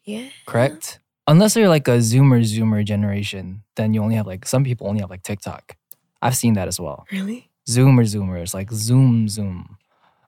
Yeah. 0.04 0.28
correct? 0.46 1.00
Unless 1.26 1.54
you're 1.56 1.68
like 1.68 1.86
a 1.86 1.98
Zoomer 1.98 2.40
Zoomer 2.42 2.84
generation, 2.84 3.62
then 3.76 3.94
you 3.94 4.02
only 4.02 4.14
have 4.14 4.26
like 4.26 4.46
some 4.46 4.64
people 4.64 4.86
only 4.88 5.00
have 5.00 5.10
like 5.10 5.22
TikTok. 5.22 5.76
I've 6.22 6.36
seen 6.36 6.54
that 6.54 6.66
as 6.68 6.80
well. 6.80 7.06
Really? 7.12 7.50
Zoomer 7.68 8.04
Zoomers, 8.04 8.54
like 8.54 8.70
Zoom 8.72 9.28
Zoom. 9.28 9.76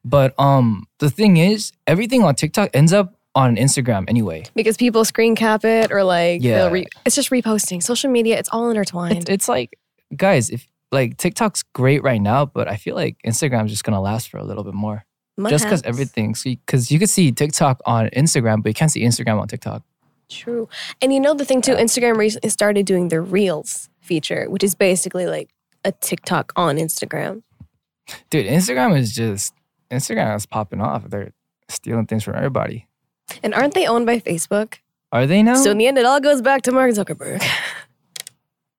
But 0.05 0.39
um, 0.39 0.87
the 0.99 1.11
thing 1.11 1.37
is, 1.39 1.73
everything 1.87 2.23
on 2.23 2.35
TikTok 2.35 2.71
ends 2.75 2.93
up 2.93 3.15
on 3.35 3.57
Instagram 3.57 4.05
anyway. 4.09 4.45
Because 4.55 4.77
people 4.77 5.05
screen 5.05 5.35
cap 5.35 5.65
it 5.65 5.91
or 5.91 6.05
like 6.05 6.43
Yeah. 6.43 6.59
they'll 6.59 6.71
re- 6.71 6.87
it's 7.07 7.15
just 7.17 7.31
reposting. 7.31 7.83
Social 7.83 8.11
media, 8.11 8.39
it's 8.39 8.49
all 8.51 8.69
intertwined. 8.71 9.19
It's, 9.23 9.31
it's 9.31 9.49
like, 9.49 9.79
guys, 10.17 10.51
if 10.51 10.67
like 10.91 11.17
TikTok's 11.17 11.63
great 11.73 12.03
right 12.03 12.21
now, 12.21 12.45
but 12.45 12.69
I 12.69 12.77
feel 12.77 12.95
like 12.95 13.17
Instagram's 13.27 13.71
just 13.71 13.85
gonna 13.85 14.01
last 14.01 14.29
for 14.29 14.37
a 14.37 14.45
little 14.45 14.65
bit 14.65 14.75
more. 14.75 15.05
just 15.49 15.65
because 15.65 15.83
everything, 15.85 16.35
because 16.45 16.91
you 16.91 16.99
could 16.99 17.09
see 17.09 17.33
TikTok 17.33 17.81
on 17.87 18.09
Instagram, 18.11 18.63
but 18.63 18.69
you 18.69 18.75
can't 18.75 18.91
see 18.91 19.03
Instagram 19.03 19.41
on 19.41 19.49
TikTok. 19.49 19.83
True. 20.29 20.69
And 21.01 21.13
you 21.13 21.21
know 21.21 21.33
the 21.35 21.45
thing 21.47 21.63
too, 21.63 21.75
Instagram 21.75 22.17
recently 22.17 22.51
started 22.51 22.85
doing 22.87 23.09
the 23.09 23.21
Reels 23.23 23.89
feature, 24.01 24.45
which 24.51 24.63
is 24.63 24.75
basically 24.75 25.27
like 25.27 25.49
a 25.85 25.93
TikTok 25.93 26.53
on 26.57 26.77
Instagram. 26.77 27.43
Dude, 28.31 28.47
Instagram 28.47 28.99
is 28.99 29.15
just 29.15 29.55
Instagram 29.91 30.37
is 30.37 30.45
popping 30.47 30.81
off. 30.83 31.09
They're 31.09 31.33
stealing 31.71 32.07
things 32.07 32.25
from 32.25 32.35
everybody. 32.37 32.87
And 33.43 33.55
aren't 33.55 33.75
they 33.75 33.87
owned 33.87 34.07
by 34.07 34.21
Facebook? 34.21 34.75
Are 35.11 35.27
they 35.27 35.43
now? 35.43 35.55
So 35.55 35.71
in 35.71 35.79
the 35.79 35.87
end, 35.87 35.99
it 35.99 36.05
all 36.07 36.21
goes 36.21 36.41
back 36.43 36.63
to 36.63 36.73
Mark 36.73 36.93
Zuckerberg. 36.93 37.43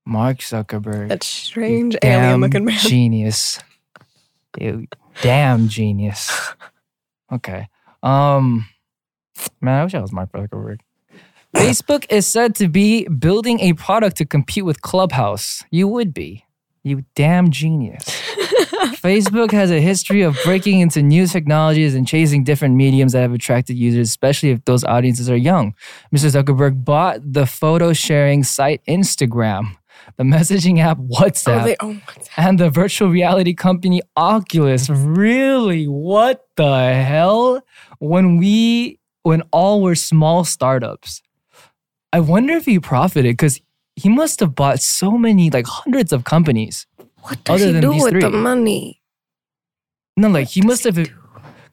Mark 0.05 0.39
Zuckerberg. 0.39 1.09
that 1.09 1.23
strange 1.23 1.95
alien 2.03 2.41
looking 2.41 2.65
man. 2.65 2.77
genius. 2.79 3.59
You 4.59 4.87
damn 5.21 5.67
genius. 5.69 6.31
Okay. 7.31 7.67
Um 8.01 8.65
man, 9.61 9.79
I 9.79 9.83
wish 9.83 9.95
I 9.95 10.01
was 10.01 10.11
Mark 10.11 10.31
Zuckerberg. 10.31 10.79
Facebook 11.55 12.05
is 12.09 12.27
said 12.27 12.55
to 12.55 12.67
be 12.67 13.07
building 13.07 13.59
a 13.59 13.73
product 13.73 14.17
to 14.17 14.25
compete 14.25 14.65
with 14.65 14.81
Clubhouse. 14.81 15.63
You 15.71 15.87
would 15.87 16.13
be. 16.13 16.45
You 16.83 17.05
damn 17.15 17.49
genius. 17.51 18.03
Facebook 18.99 19.51
has 19.51 19.71
a 19.71 19.79
history 19.81 20.21
of 20.21 20.37
breaking 20.43 20.79
into 20.79 21.01
new 21.01 21.27
technologies 21.27 21.95
and 21.95 22.07
chasing 22.07 22.43
different 22.43 22.75
mediums 22.75 23.13
that 23.13 23.21
have 23.21 23.33
attracted 23.33 23.77
users, 23.77 24.09
especially 24.09 24.49
if 24.51 24.63
those 24.65 24.83
audiences 24.83 25.29
are 25.29 25.35
young. 25.37 25.73
Mr. 26.13 26.29
Zuckerberg 26.43 26.83
bought 26.83 27.19
the 27.23 27.45
photo 27.45 27.93
sharing 27.93 28.43
site 28.43 28.81
Instagram, 28.87 29.75
the 30.17 30.23
messaging 30.23 30.79
app 30.79 30.97
WhatsApp, 30.97 31.61
Oh, 31.61 31.65
they 31.65 31.75
WhatsApp. 31.75 32.29
and 32.37 32.59
the 32.59 32.69
virtual 32.69 33.09
reality 33.09 33.53
company 33.53 34.01
Oculus. 34.17 34.89
Really? 34.89 35.85
What 35.85 36.47
the 36.55 36.93
hell? 36.93 37.61
When 37.99 38.37
we, 38.37 38.99
when 39.23 39.41
all 39.51 39.81
were 39.81 39.95
small 39.95 40.43
startups, 40.43 41.21
I 42.11 42.19
wonder 42.19 42.53
if 42.53 42.65
he 42.65 42.79
profited 42.79 43.33
because 43.33 43.59
he 43.95 44.09
must 44.09 44.39
have 44.39 44.55
bought 44.55 44.79
so 44.79 45.17
many, 45.17 45.49
like 45.49 45.65
hundreds 45.67 46.11
of 46.11 46.23
companies. 46.23 46.87
What 47.21 47.43
does 47.43 47.61
he 47.61 47.79
do 47.79 47.91
with 47.91 48.19
the 48.19 48.29
money? 48.29 49.01
No, 50.17 50.29
like 50.29 50.49
he 50.49 50.61
must 50.61 50.83
have. 50.83 50.97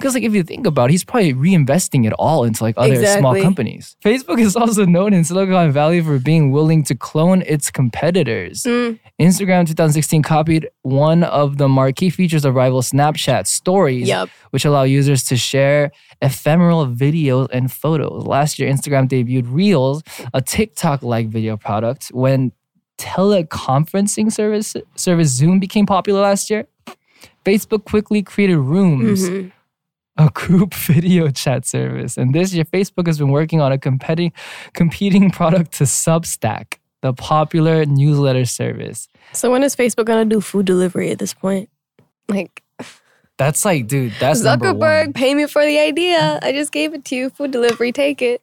Because 0.00 0.14
like 0.14 0.22
if 0.24 0.34
you 0.34 0.42
think 0.42 0.66
about 0.66 0.88
it, 0.88 0.92
he's 0.92 1.04
probably 1.04 1.34
reinvesting 1.34 2.06
it 2.06 2.12
all 2.14 2.44
into 2.44 2.64
like 2.64 2.74
other 2.78 3.04
small 3.18 3.40
companies. 3.40 3.96
Facebook 4.02 4.40
is 4.40 4.56
also 4.56 4.86
known 4.86 5.12
in 5.12 5.24
Silicon 5.24 5.70
Valley 5.72 6.00
for 6.00 6.18
being 6.18 6.50
willing 6.52 6.82
to 6.84 6.94
clone 6.94 7.42
its 7.42 7.70
competitors. 7.70 8.62
Mm. 8.62 8.98
Instagram 9.20 9.66
2016 9.66 10.22
copied 10.22 10.68
one 10.82 11.22
of 11.22 11.58
the 11.58 11.68
marquee 11.68 12.08
features 12.08 12.46
of 12.46 12.54
rival 12.54 12.80
Snapchat 12.80 13.46
stories, 13.46 14.08
Yep. 14.08 14.30
which 14.52 14.64
allow 14.64 14.84
users 14.84 15.22
to 15.24 15.36
share 15.36 15.90
ephemeral 16.22 16.86
videos 16.86 17.48
and 17.52 17.70
photos. 17.70 18.24
Last 18.26 18.58
year, 18.58 18.72
Instagram 18.72 19.06
debuted 19.06 19.44
Reels, 19.48 20.02
a 20.32 20.40
TikTok-like 20.40 21.28
video 21.28 21.58
product, 21.58 22.08
when 22.14 22.52
teleconferencing 22.98 24.32
service 24.32 24.74
service 24.96 25.28
Zoom 25.28 25.58
became 25.60 25.86
popular 25.86 26.20
last 26.20 26.50
year. 26.50 26.66
Facebook 27.44 27.84
quickly 27.84 28.22
created 28.22 28.58
Rooms, 28.58 29.28
Mhm. 29.28 29.52
A 30.20 30.30
group 30.30 30.74
video 30.92 31.30
chat 31.30 31.66
service. 31.66 32.16
And 32.16 32.34
this 32.34 32.52
year, 32.52 32.64
Facebook 32.64 33.06
has 33.06 33.18
been 33.18 33.30
working 33.30 33.60
on 33.60 33.72
a 33.72 33.78
competing, 33.78 34.32
competing 34.74 35.30
product 35.30 35.72
to 35.74 35.84
Substack, 35.84 36.78
the 37.00 37.12
popular 37.12 37.86
newsletter 37.86 38.44
service. 38.44 39.08
So 39.32 39.50
when 39.50 39.62
is 39.62 39.74
Facebook 39.74 40.04
gonna 40.04 40.24
do 40.24 40.40
food 40.40 40.66
delivery 40.66 41.10
at 41.10 41.18
this 41.18 41.32
point? 41.32 41.70
Like 42.28 42.62
That's 43.38 43.64
like, 43.64 43.86
dude, 43.86 44.12
that's 44.20 44.42
Zuckerberg, 44.42 45.14
pay 45.14 45.34
me 45.34 45.46
for 45.46 45.64
the 45.64 45.78
idea. 45.78 46.38
I 46.42 46.52
just 46.52 46.72
gave 46.72 46.92
it 46.92 47.04
to 47.06 47.16
you. 47.16 47.30
Food 47.30 47.50
delivery, 47.52 47.90
take 47.90 48.20
it. 48.20 48.42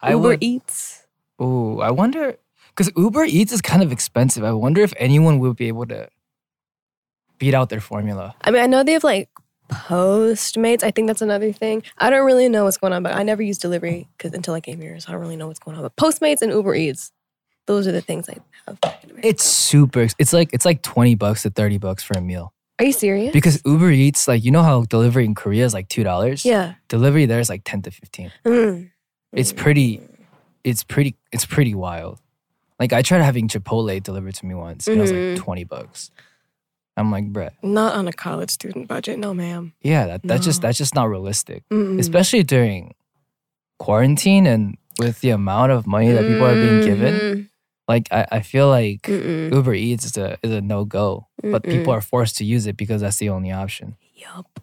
I 0.00 0.12
Uber 0.12 0.28
would, 0.28 0.42
Eats. 0.42 1.06
Oh, 1.38 1.80
I 1.80 1.90
wonder, 1.90 2.36
Because 2.70 2.90
Uber 2.96 3.24
Eats 3.24 3.52
is 3.52 3.60
kind 3.60 3.82
of 3.82 3.92
expensive. 3.92 4.44
I 4.44 4.52
wonder 4.52 4.80
if 4.80 4.94
anyone 4.96 5.38
will 5.38 5.52
be 5.52 5.68
able 5.68 5.86
to 5.86 6.08
beat 7.38 7.52
out 7.54 7.68
their 7.68 7.80
formula. 7.80 8.34
I 8.40 8.50
mean, 8.50 8.62
I 8.62 8.66
know 8.66 8.82
they 8.82 8.92
have 8.92 9.04
like 9.04 9.28
Postmates. 9.70 10.82
I 10.82 10.90
think 10.90 11.06
that's 11.06 11.22
another 11.22 11.52
thing. 11.52 11.82
I 11.98 12.10
don't 12.10 12.26
really 12.26 12.48
know 12.48 12.64
what's 12.64 12.76
going 12.76 12.92
on, 12.92 13.02
but 13.02 13.14
I 13.14 13.22
never 13.22 13.42
used 13.42 13.60
delivery 13.60 14.08
because 14.16 14.32
until 14.34 14.54
I 14.54 14.60
came 14.60 14.80
here, 14.80 14.98
so 15.00 15.08
I 15.08 15.12
don't 15.12 15.20
really 15.20 15.36
know 15.36 15.46
what's 15.48 15.58
going 15.58 15.76
on. 15.76 15.82
But 15.82 15.96
Postmates 15.96 16.42
and 16.42 16.52
Uber 16.52 16.74
Eats, 16.74 17.12
those 17.66 17.86
are 17.86 17.92
the 17.92 18.00
things 18.00 18.28
I 18.28 18.36
have. 18.66 18.78
It's 19.22 19.44
super. 19.44 20.06
It's 20.18 20.32
like 20.32 20.50
it's 20.52 20.64
like 20.64 20.82
twenty 20.82 21.14
bucks 21.14 21.42
to 21.42 21.50
thirty 21.50 21.78
bucks 21.78 22.02
for 22.02 22.16
a 22.18 22.20
meal. 22.20 22.52
Are 22.78 22.84
you 22.84 22.92
serious? 22.92 23.32
Because 23.32 23.60
Uber 23.64 23.90
Eats, 23.90 24.26
like 24.26 24.44
you 24.44 24.50
know 24.50 24.62
how 24.62 24.82
delivery 24.84 25.24
in 25.24 25.34
Korea 25.34 25.64
is 25.64 25.74
like 25.74 25.88
two 25.88 26.02
dollars. 26.04 26.44
yeah. 26.44 26.74
Delivery 26.88 27.26
there 27.26 27.40
is 27.40 27.48
like 27.48 27.62
ten 27.64 27.82
to 27.82 27.90
fifteen. 27.90 28.32
Mm. 28.44 28.90
It's 29.32 29.52
pretty. 29.52 30.00
It's 30.64 30.82
pretty. 30.82 31.16
It's 31.32 31.46
pretty 31.46 31.74
wild. 31.74 32.18
Like 32.78 32.92
I 32.92 33.02
tried 33.02 33.20
having 33.22 33.46
Chipotle 33.48 34.02
delivered 34.02 34.34
to 34.36 34.46
me 34.46 34.54
once. 34.54 34.88
and 34.88 34.96
It 34.96 35.00
was 35.00 35.12
like 35.12 35.36
twenty 35.44 35.64
bucks. 35.64 36.10
I'm 36.96 37.10
like, 37.10 37.32
bruh. 37.32 37.50
Not 37.62 37.94
on 37.94 38.08
a 38.08 38.12
college 38.12 38.50
student 38.50 38.88
budget, 38.88 39.18
no, 39.18 39.32
ma'am. 39.32 39.72
Yeah, 39.82 40.06
that, 40.06 40.22
that's 40.22 40.44
just 40.44 40.62
that's 40.62 40.78
just 40.78 40.94
not 40.94 41.04
realistic. 41.04 41.64
Mm-mm. 41.70 41.98
Especially 41.98 42.42
during 42.42 42.94
quarantine 43.78 44.46
and 44.46 44.76
with 44.98 45.20
the 45.20 45.30
amount 45.30 45.72
of 45.72 45.86
money 45.86 46.12
that 46.12 46.26
people 46.26 46.44
are 46.44 46.54
being 46.54 46.84
given. 46.84 47.50
Like 47.88 48.08
I, 48.12 48.26
I 48.30 48.40
feel 48.40 48.68
like 48.68 49.02
Mm-mm. 49.02 49.52
Uber 49.52 49.74
Eats 49.74 50.04
is 50.04 50.16
a 50.16 50.38
is 50.42 50.52
a 50.52 50.60
no 50.60 50.84
go, 50.84 51.28
but 51.42 51.64
people 51.64 51.92
are 51.92 52.00
forced 52.00 52.36
to 52.36 52.44
use 52.44 52.66
it 52.66 52.76
because 52.76 53.00
that's 53.00 53.16
the 53.16 53.30
only 53.30 53.50
option. 53.50 53.96
Yup. 54.14 54.60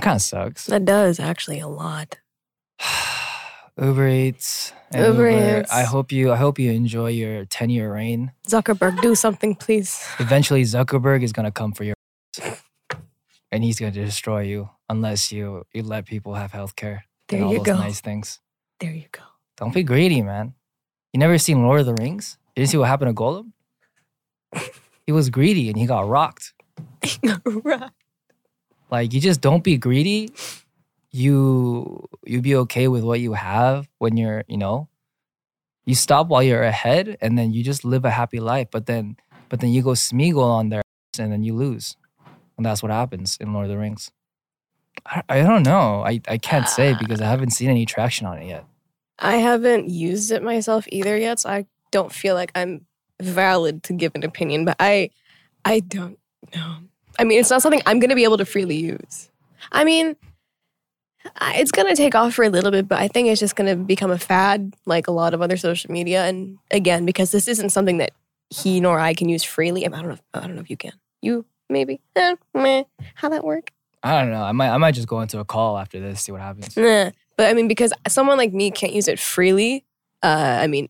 Kind 0.00 0.16
of 0.16 0.22
sucks. 0.22 0.66
That 0.66 0.84
does 0.84 1.20
actually 1.20 1.60
a 1.60 1.68
lot. 1.68 2.18
Uber 3.80 4.08
Eats. 4.08 4.72
and 4.90 5.06
Uber 5.06 5.28
Eats. 5.60 5.72
I 5.72 5.82
hope 5.84 6.12
you 6.12 6.32
I 6.32 6.36
hope 6.36 6.58
you 6.58 6.70
enjoy 6.72 7.08
your 7.10 7.44
ten 7.46 7.70
year 7.70 7.92
reign. 7.92 8.32
Zuckerberg, 8.46 9.00
do 9.00 9.14
something, 9.14 9.54
please. 9.54 10.04
Eventually, 10.18 10.62
Zuckerberg 10.62 11.22
is 11.22 11.32
gonna 11.32 11.50
come 11.52 11.72
for 11.72 11.84
your, 11.84 11.94
and 13.50 13.64
he's 13.64 13.78
gonna 13.80 13.92
destroy 13.92 14.42
you 14.42 14.68
unless 14.88 15.32
you 15.32 15.64
you 15.72 15.82
let 15.82 16.04
people 16.06 16.34
have 16.34 16.52
healthcare 16.52 17.00
There 17.28 17.38
and 17.38 17.44
all 17.46 17.52
you 17.52 17.58
those 17.58 17.66
go. 17.66 17.76
nice 17.78 18.00
things. 18.00 18.40
There 18.80 18.92
you 18.92 19.06
go. 19.10 19.22
Don't 19.56 19.72
be 19.72 19.82
greedy, 19.82 20.22
man. 20.22 20.54
You 21.12 21.18
never 21.20 21.38
seen 21.38 21.62
Lord 21.62 21.80
of 21.80 21.86
the 21.86 21.94
Rings? 21.94 22.36
You 22.56 22.62
didn't 22.62 22.70
see 22.70 22.78
what 22.78 22.88
happened 22.88 23.14
to 23.16 23.22
Gollum? 23.22 23.52
he 25.06 25.12
was 25.12 25.30
greedy 25.30 25.68
and 25.68 25.78
he 25.78 25.86
got 25.86 26.08
rocked. 26.08 26.52
right. 27.46 27.90
Like 28.90 29.12
you 29.14 29.20
just 29.20 29.40
don't 29.40 29.62
be 29.64 29.76
greedy. 29.78 30.30
You 31.12 32.08
you 32.24 32.40
be 32.40 32.56
okay 32.56 32.88
with 32.88 33.04
what 33.04 33.20
you 33.20 33.34
have 33.34 33.88
when 33.98 34.16
you're, 34.16 34.44
you 34.48 34.56
know, 34.56 34.88
you 35.84 35.94
stop 35.94 36.28
while 36.28 36.42
you're 36.42 36.62
ahead 36.62 37.16
and 37.20 37.38
then 37.38 37.52
you 37.52 37.62
just 37.62 37.84
live 37.84 38.04
a 38.04 38.10
happy 38.10 38.40
life. 38.40 38.68
But 38.70 38.86
then 38.86 39.16
but 39.48 39.60
then 39.60 39.70
you 39.70 39.82
go 39.82 39.90
Smeagol 39.90 40.42
on 40.42 40.70
there 40.70 40.82
and 41.18 41.30
then 41.30 41.42
you 41.42 41.54
lose. 41.54 41.96
And 42.56 42.64
that's 42.64 42.82
what 42.82 42.92
happens 42.92 43.36
in 43.40 43.52
Lord 43.52 43.66
of 43.66 43.70
the 43.70 43.78
Rings. 43.78 44.10
I, 45.06 45.22
I 45.28 45.42
don't 45.42 45.62
know. 45.62 46.02
I, 46.04 46.20
I 46.28 46.38
can't 46.38 46.68
say 46.68 46.92
ah. 46.92 46.98
because 46.98 47.20
I 47.20 47.26
haven't 47.26 47.50
seen 47.50 47.70
any 47.70 47.86
traction 47.86 48.26
on 48.26 48.38
it 48.38 48.46
yet. 48.46 48.64
I 49.18 49.36
haven't 49.36 49.88
used 49.88 50.32
it 50.32 50.42
myself 50.42 50.86
either 50.88 51.16
yet, 51.16 51.40
so 51.40 51.50
I 51.50 51.66
don't 51.90 52.12
feel 52.12 52.34
like 52.34 52.50
I'm 52.54 52.86
valid 53.20 53.82
to 53.84 53.92
give 53.92 54.12
an 54.14 54.24
opinion, 54.24 54.64
but 54.64 54.76
I 54.80 55.10
I 55.64 55.80
don't 55.80 56.18
know. 56.54 56.78
I 57.18 57.24
mean, 57.24 57.38
it's 57.38 57.50
not 57.50 57.62
something 57.62 57.82
I'm 57.86 58.00
going 58.00 58.10
to 58.10 58.16
be 58.16 58.24
able 58.24 58.38
to 58.38 58.44
freely 58.44 58.76
use. 58.76 59.30
I 59.70 59.84
mean, 59.84 60.16
it's 61.54 61.70
going 61.70 61.88
to 61.88 61.94
take 61.94 62.14
off 62.14 62.34
for 62.34 62.44
a 62.44 62.48
little 62.48 62.70
bit, 62.70 62.88
but 62.88 62.98
I 62.98 63.08
think 63.08 63.28
it's 63.28 63.40
just 63.40 63.56
going 63.56 63.68
to 63.68 63.76
become 63.76 64.10
a 64.10 64.18
fad 64.18 64.74
like 64.86 65.06
a 65.06 65.12
lot 65.12 65.34
of 65.34 65.42
other 65.42 65.56
social 65.56 65.90
media 65.90 66.24
and 66.26 66.58
again, 66.70 67.06
because 67.06 67.30
this 67.30 67.48
isn't 67.48 67.70
something 67.70 67.98
that 67.98 68.12
he 68.50 68.80
nor 68.80 68.98
I 68.98 69.14
can 69.14 69.28
use 69.28 69.42
freely. 69.42 69.86
I 69.86 69.88
don't 69.88 70.06
know 70.06 70.12
if, 70.12 70.22
I 70.34 70.40
don't 70.40 70.54
know 70.54 70.60
if 70.60 70.70
you 70.70 70.76
can. 70.76 70.92
You 71.20 71.44
maybe. 71.68 72.00
Eh, 72.16 72.36
meh. 72.54 72.84
How 73.14 73.28
that 73.30 73.44
work? 73.44 73.70
I 74.02 74.20
don't 74.20 74.30
know. 74.30 74.42
I 74.42 74.52
might 74.52 74.70
I 74.70 74.76
might 74.78 74.92
just 74.92 75.08
go 75.08 75.20
into 75.20 75.38
a 75.38 75.44
call 75.44 75.78
after 75.78 76.00
this, 76.00 76.22
see 76.22 76.32
what 76.32 76.40
happens. 76.40 76.76
Nah. 76.76 77.10
But 77.36 77.48
I 77.48 77.54
mean, 77.54 77.68
because 77.68 77.92
someone 78.08 78.36
like 78.36 78.52
me 78.52 78.70
can't 78.70 78.92
use 78.92 79.08
it 79.08 79.18
freely, 79.18 79.84
uh, 80.22 80.58
I 80.60 80.66
mean, 80.66 80.88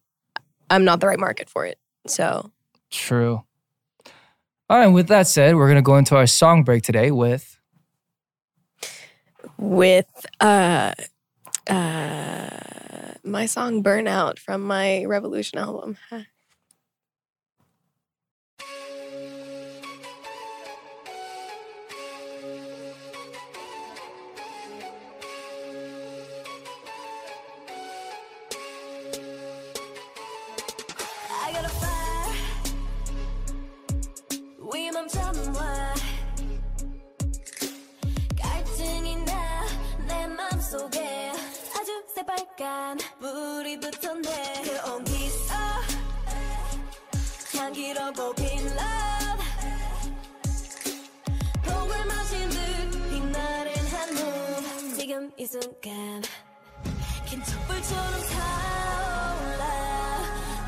I'm 0.70 0.84
not 0.84 1.00
the 1.00 1.06
right 1.06 1.20
market 1.20 1.48
for 1.48 1.66
it. 1.66 1.78
So 2.06 2.50
True. 2.90 3.44
All 4.68 4.78
right, 4.78 4.88
with 4.88 5.08
that 5.08 5.26
said, 5.26 5.54
we're 5.56 5.68
gonna 5.68 5.82
go 5.82 5.96
into 5.96 6.16
our 6.16 6.26
song 6.26 6.64
break 6.64 6.82
today 6.82 7.10
with 7.10 7.58
with 9.58 10.06
uh, 10.40 10.92
uh, 11.68 13.14
my 13.24 13.46
song 13.46 13.82
"Burnout" 13.82 14.38
from 14.38 14.62
my 14.62 15.04
Revolution 15.04 15.58
album. 15.58 15.96
새빨간 42.62 42.98
불이 43.18 43.80
붙었네. 43.80 44.62
그 44.62 44.92
온기 44.92 45.28
속 45.28 45.52
향기롭고 47.58 48.34
빈 48.34 48.46
love. 48.58 49.42
독을 51.64 52.04
마신 52.06 52.48
듯 52.48 52.56
빛나는 53.10 53.74
한몸 53.88 54.94
지금 54.96 55.32
이 55.36 55.44
순간 55.44 56.22
긴 57.26 57.42
촛불처럼 57.42 58.20
타올라. 58.30 59.64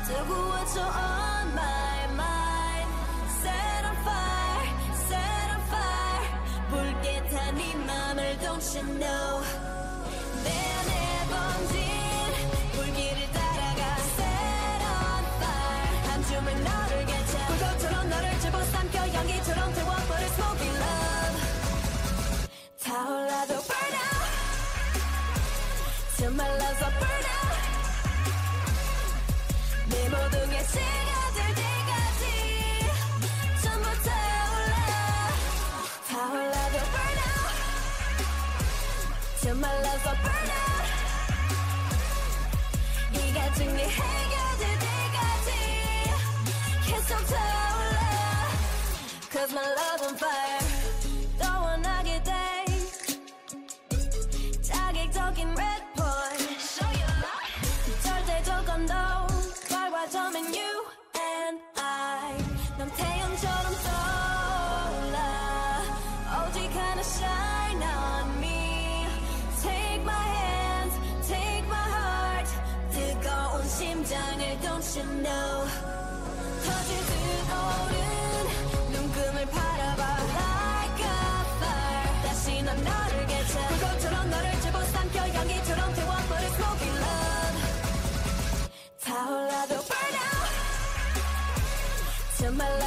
뜨거워져 0.05 0.81
on 0.81 1.47
my 1.53 2.03
mind? 2.11 2.91
Set 3.39 3.85
on 3.85 3.95
fire, 4.03 4.67
set 5.07 5.47
on 5.53 5.61
fire. 5.71 6.27
붉게 6.69 7.29
탄네 7.29 7.75
맘을 7.75 8.37
don't 8.39 8.75
you 8.75 8.83
know 8.99 9.44
Till 26.74 26.74
my 26.74 26.74
love's 26.74 26.82
a 26.82 26.90
burn 26.98 27.26
out 27.38 27.58
내 29.86 30.08
모든 30.08 30.50
게 30.50 30.56
시가 30.64 31.10
될 31.36 31.54
때까지 31.54 32.22
전부 33.62 33.86
타올라 34.02 34.74
타올라도 36.08 36.76
burn 36.90 37.18
out 37.28 37.54
Till 39.40 39.56
my 39.58 39.74
love's 39.78 40.06
a 40.06 40.14
burn 40.24 40.50
out 40.58 40.86
이 43.12 43.16
갈증이 43.32 43.80
해결될 43.82 44.62
때까지 44.80 45.48
계속 46.84 47.10
타올라 47.26 48.00
Cause 49.30 49.52
my 49.54 49.66
love 49.66 50.02
on 50.02 50.14
fire 50.16 50.53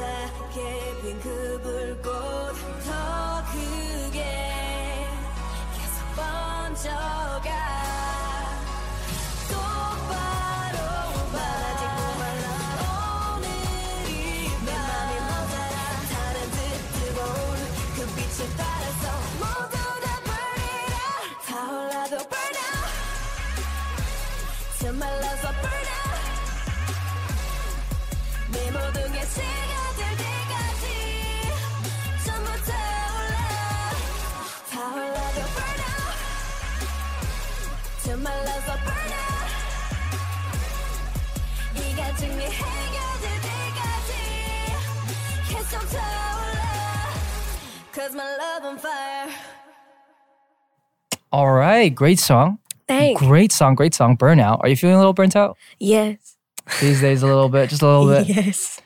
작게 0.00 1.00
핀 1.02 1.20
그 1.20 1.60
불꽃 1.62 2.10
더 2.86 3.44
크게 3.52 4.22
계속 5.76 6.16
번져가 6.16 7.50
증이 42.19 42.43
해결될 42.43 43.41
때까지 43.41 44.11
계속 45.49 45.79
타올라 45.89 46.61
Cause 47.93 48.13
my 48.15 48.25
love 48.37 48.65
on 48.65 48.77
fire 48.77 49.29
All 51.31 51.51
right, 51.51 51.93
great 51.93 52.19
song. 52.19 52.59
Thanks. 52.87 53.19
Great 53.21 53.51
song, 53.51 53.75
great 53.75 53.93
song. 53.93 54.15
Burnout. 54.15 54.59
Are 54.61 54.69
you 54.69 54.75
feeling 54.77 54.95
a 54.95 54.99
little 54.99 55.11
burnt 55.13 55.35
out 55.35 55.57
Yes. 55.79 56.37
these 56.79 57.01
days? 57.01 57.23
A 57.23 57.25
little 57.27 57.49
bit, 57.49 57.69
just 57.69 57.81
a 57.81 57.85
little 57.87 58.07
bit. 58.07 58.27
Yes. 58.27 58.79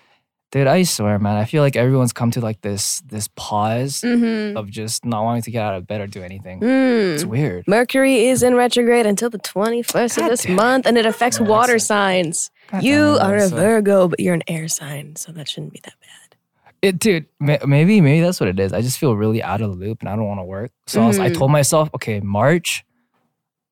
Dude, 0.55 0.69
I 0.69 0.85
swear, 0.85 1.19
man. 1.19 1.35
I 1.35 1.47
feel 1.47 1.62
like 1.64 1.75
everyone's 1.75 2.12
come 2.12 2.31
to 2.31 2.40
like 2.40 2.61
this 2.61 3.01
this 3.09 3.29
pause 3.35 4.03
Mm-hmm. 4.03 4.57
of 4.57 4.71
just 4.71 5.05
not 5.05 5.25
wanting 5.25 5.43
to 5.43 5.51
get 5.51 5.62
out 5.64 5.75
of 5.75 5.85
bed 5.88 6.01
or 6.01 6.07
do 6.07 6.23
anything. 6.23 6.61
It's 6.62 7.25
Mm. 7.25 7.27
weird. 7.27 7.67
Mercury 7.67 8.27
is 8.27 8.45
in 8.45 8.55
retrograde 8.55 9.05
until 9.05 9.31
the 9.31 9.38
21st 9.40 10.17
of 10.23 10.31
this 10.31 10.47
month, 10.49 10.87
and 10.87 10.97
it 10.97 11.07
affects 11.07 11.40
water 11.40 11.81
signs. 11.81 12.53
you 12.81 13.17
damn 13.19 13.27
are 13.33 13.37
a. 13.37 13.49
Virgo, 13.49 14.07
but 14.07 14.21
you're 14.21 14.33
an 14.35 14.45
air 14.47 14.69
sign, 14.69 15.17
so 15.17 15.33
that 15.33 15.49
shouldn't 15.49 15.73
be 15.73 15.81
that 15.83 15.95
bad. 16.01 16.37
It, 16.83 16.99
dude, 17.01 17.27
ma- 17.40 17.59
maybe 17.67 18.01
maybe 18.01 18.21
that's 18.21 18.38
what 18.38 18.49
it 18.49 18.61
is. 18.61 18.73
I 18.73 18.81
just 18.81 18.99
feel 18.99 19.17
really 19.17 19.43
out 19.43 19.61
of 19.61 19.71
the 19.71 19.77
loop 19.77 20.03
and 20.03 20.09
I 20.09 20.14
don't 20.14 20.29
want 20.29 20.38
to 20.38 20.45
work. 20.45 20.71
So 20.87 21.03
I, 21.03 21.07
was, 21.09 21.19
I 21.19 21.31
Mhm. 21.31 21.37
told 21.37 21.51
myself, 21.51 21.90
okay, 21.97 22.21
March, 22.21 22.85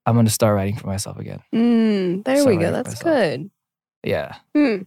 I'm 0.05 0.16
gonna 0.16 0.31
start 0.31 0.57
writing 0.57 0.77
for 0.77 0.88
myself 0.88 1.16
again. 1.18 1.40
Mm, 1.55 2.25
there 2.25 2.38
So 2.38 2.47
we 2.49 2.57
go. 2.57 2.73
That's 2.73 3.01
good. 3.01 3.51
Yeah. 4.03 4.35
Hmm. 4.57 4.79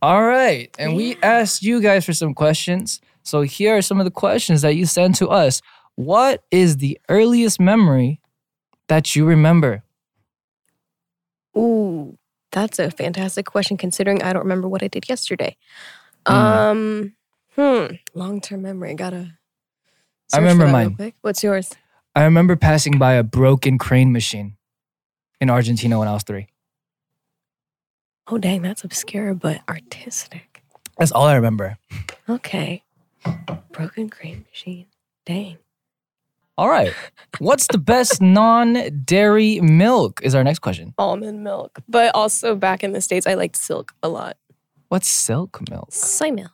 All 0.00 0.24
right. 0.24 0.74
And 0.78 0.94
we 0.94 1.16
asked 1.22 1.62
you 1.62 1.80
guys 1.80 2.04
for 2.04 2.12
some 2.12 2.34
questions. 2.34 3.00
So 3.22 3.42
here 3.42 3.76
are 3.76 3.82
some 3.82 3.98
of 4.00 4.04
the 4.04 4.10
questions 4.10 4.62
that 4.62 4.76
you 4.76 4.86
sent 4.86 5.16
to 5.16 5.28
us. 5.28 5.60
What 5.96 6.44
is 6.50 6.76
the 6.76 6.98
earliest 7.08 7.60
memory 7.60 8.20
that 8.88 9.16
you 9.16 9.26
remember? 9.26 9.82
Ooh, 11.56 12.16
that's 12.52 12.78
a 12.78 12.90
fantastic 12.90 13.46
question 13.46 13.76
considering 13.76 14.22
I 14.22 14.32
don't 14.32 14.42
remember 14.42 14.68
what 14.68 14.82
I 14.82 14.88
did 14.88 15.08
yesterday. 15.08 15.56
Mm. 16.26 16.32
Um, 16.32 17.16
hmm, 17.56 17.94
long 18.14 18.40
term 18.40 18.62
memory. 18.62 18.94
Gotta. 18.94 19.38
I 20.32 20.38
remember 20.38 20.68
mine. 20.68 21.12
What's 21.22 21.42
yours? 21.42 21.72
I 22.14 22.24
remember 22.24 22.56
passing 22.56 22.98
by 22.98 23.14
a 23.14 23.22
broken 23.22 23.78
crane 23.78 24.12
machine 24.12 24.56
in 25.40 25.50
Argentina 25.50 25.98
when 25.98 26.08
I 26.08 26.12
was 26.12 26.22
three. 26.22 26.48
Oh, 28.30 28.38
dang, 28.38 28.62
that's 28.62 28.84
obscure 28.84 29.34
but 29.34 29.60
artistic. 29.68 30.62
That's 30.98 31.12
all 31.12 31.24
I 31.26 31.34
remember. 31.34 31.78
Okay. 32.28 32.82
Broken 33.72 34.10
cream 34.10 34.44
machine. 34.50 34.86
Dang. 35.24 35.58
All 36.58 36.68
right. 36.68 36.92
What's 37.38 37.66
the 37.68 37.78
best 37.78 38.20
non 38.40 39.04
dairy 39.04 39.60
milk? 39.60 40.20
Is 40.22 40.34
our 40.34 40.44
next 40.44 40.58
question. 40.58 40.92
Almond 40.98 41.44
milk. 41.44 41.78
But 41.88 42.14
also 42.14 42.54
back 42.54 42.82
in 42.82 42.92
the 42.92 43.00
States, 43.00 43.26
I 43.26 43.34
liked 43.34 43.56
silk 43.56 43.92
a 44.02 44.08
lot. 44.08 44.36
What's 44.88 45.08
silk 45.08 45.60
milk? 45.70 45.92
Soy 45.92 46.30
milk. 46.32 46.50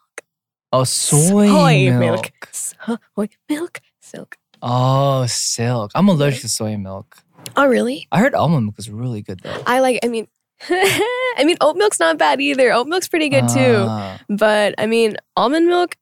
Oh, 0.73 0.85
soy, 0.85 1.47
Soy 1.47 1.91
milk. 1.99 2.31
Soy 2.53 3.29
milk. 3.49 3.81
Silk. 4.01 4.37
Oh, 4.61 5.25
silk. 5.27 5.93
I'm 5.95 6.09
allergic 6.09 6.41
to 6.43 6.49
soy 6.49 6.77
milk. 6.77 7.17
Oh, 7.57 7.67
really? 7.67 8.07
I 8.13 8.19
heard 8.21 8.35
almond 8.35 8.67
milk 8.67 8.79
is 8.79 8.91
really 8.91 9.23
good 9.23 9.41
though. 9.41 9.63
I 9.67 9.81
like, 9.81 10.01
I 10.05 10.09
mean, 10.09 10.27
I 11.39 11.43
mean, 11.45 11.57
oat 11.61 11.77
milk's 11.77 12.01
not 12.01 12.19
bad 12.19 12.41
either. 12.41 12.73
Oat 12.73 12.87
milk's 12.87 13.09
pretty 13.09 13.29
good 13.29 13.49
too. 13.49 13.87
Ah. 13.89 14.21
But 14.29 14.75
I 14.79 14.87
mean, 14.87 15.17
almond 15.37 15.67
milk, 15.67 15.97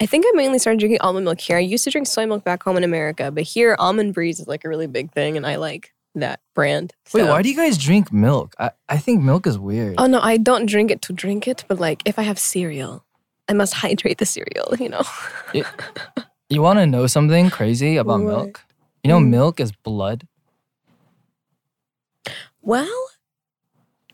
I 0.00 0.06
think 0.06 0.24
I 0.28 0.32
mainly 0.36 0.58
started 0.58 0.78
drinking 0.80 1.00
almond 1.00 1.24
milk 1.24 1.40
here. 1.40 1.56
I 1.56 1.60
used 1.60 1.84
to 1.84 1.90
drink 1.90 2.06
soy 2.06 2.26
milk 2.26 2.44
back 2.44 2.62
home 2.62 2.76
in 2.76 2.84
America, 2.84 3.30
but 3.30 3.44
here, 3.44 3.76
almond 3.78 4.14
breeze 4.14 4.40
is 4.40 4.46
like 4.48 4.64
a 4.64 4.68
really 4.68 4.86
big 4.86 5.12
thing, 5.12 5.36
and 5.36 5.46
I 5.46 5.56
like 5.56 5.92
that 6.16 6.40
brand. 6.54 6.92
Wait, 7.12 7.24
why 7.24 7.42
do 7.42 7.48
you 7.48 7.56
guys 7.56 7.76
drink 7.78 8.12
milk? 8.12 8.54
I, 8.58 8.70
I 8.88 8.98
think 8.98 9.22
milk 9.22 9.46
is 9.46 9.58
weird. 9.58 9.94
Oh 9.98 10.06
no, 10.06 10.20
I 10.20 10.36
don't 10.36 10.66
drink 10.66 10.90
it 10.90 11.02
to 11.02 11.12
drink 11.12 11.48
it, 11.48 11.64
but 11.68 11.80
like 11.80 12.02
if 12.04 12.18
I 12.18 12.22
have 12.22 12.38
cereal, 12.38 13.04
I 13.48 13.52
must 13.52 13.74
hydrate 13.82 14.18
the 14.18 14.26
cereal, 14.26 14.74
you 14.78 14.88
know? 14.90 15.02
It- 15.52 15.66
you 16.50 16.60
want 16.62 16.78
to 16.78 16.86
know 16.86 17.06
something 17.06 17.48
crazy 17.50 17.96
about 17.96 18.20
What? 18.22 18.28
milk? 18.28 18.64
You 19.02 19.08
know, 19.08 19.18
Mm. 19.18 19.28
milk 19.30 19.60
is 19.60 19.72
blood. 19.72 20.26
well, 22.62 23.06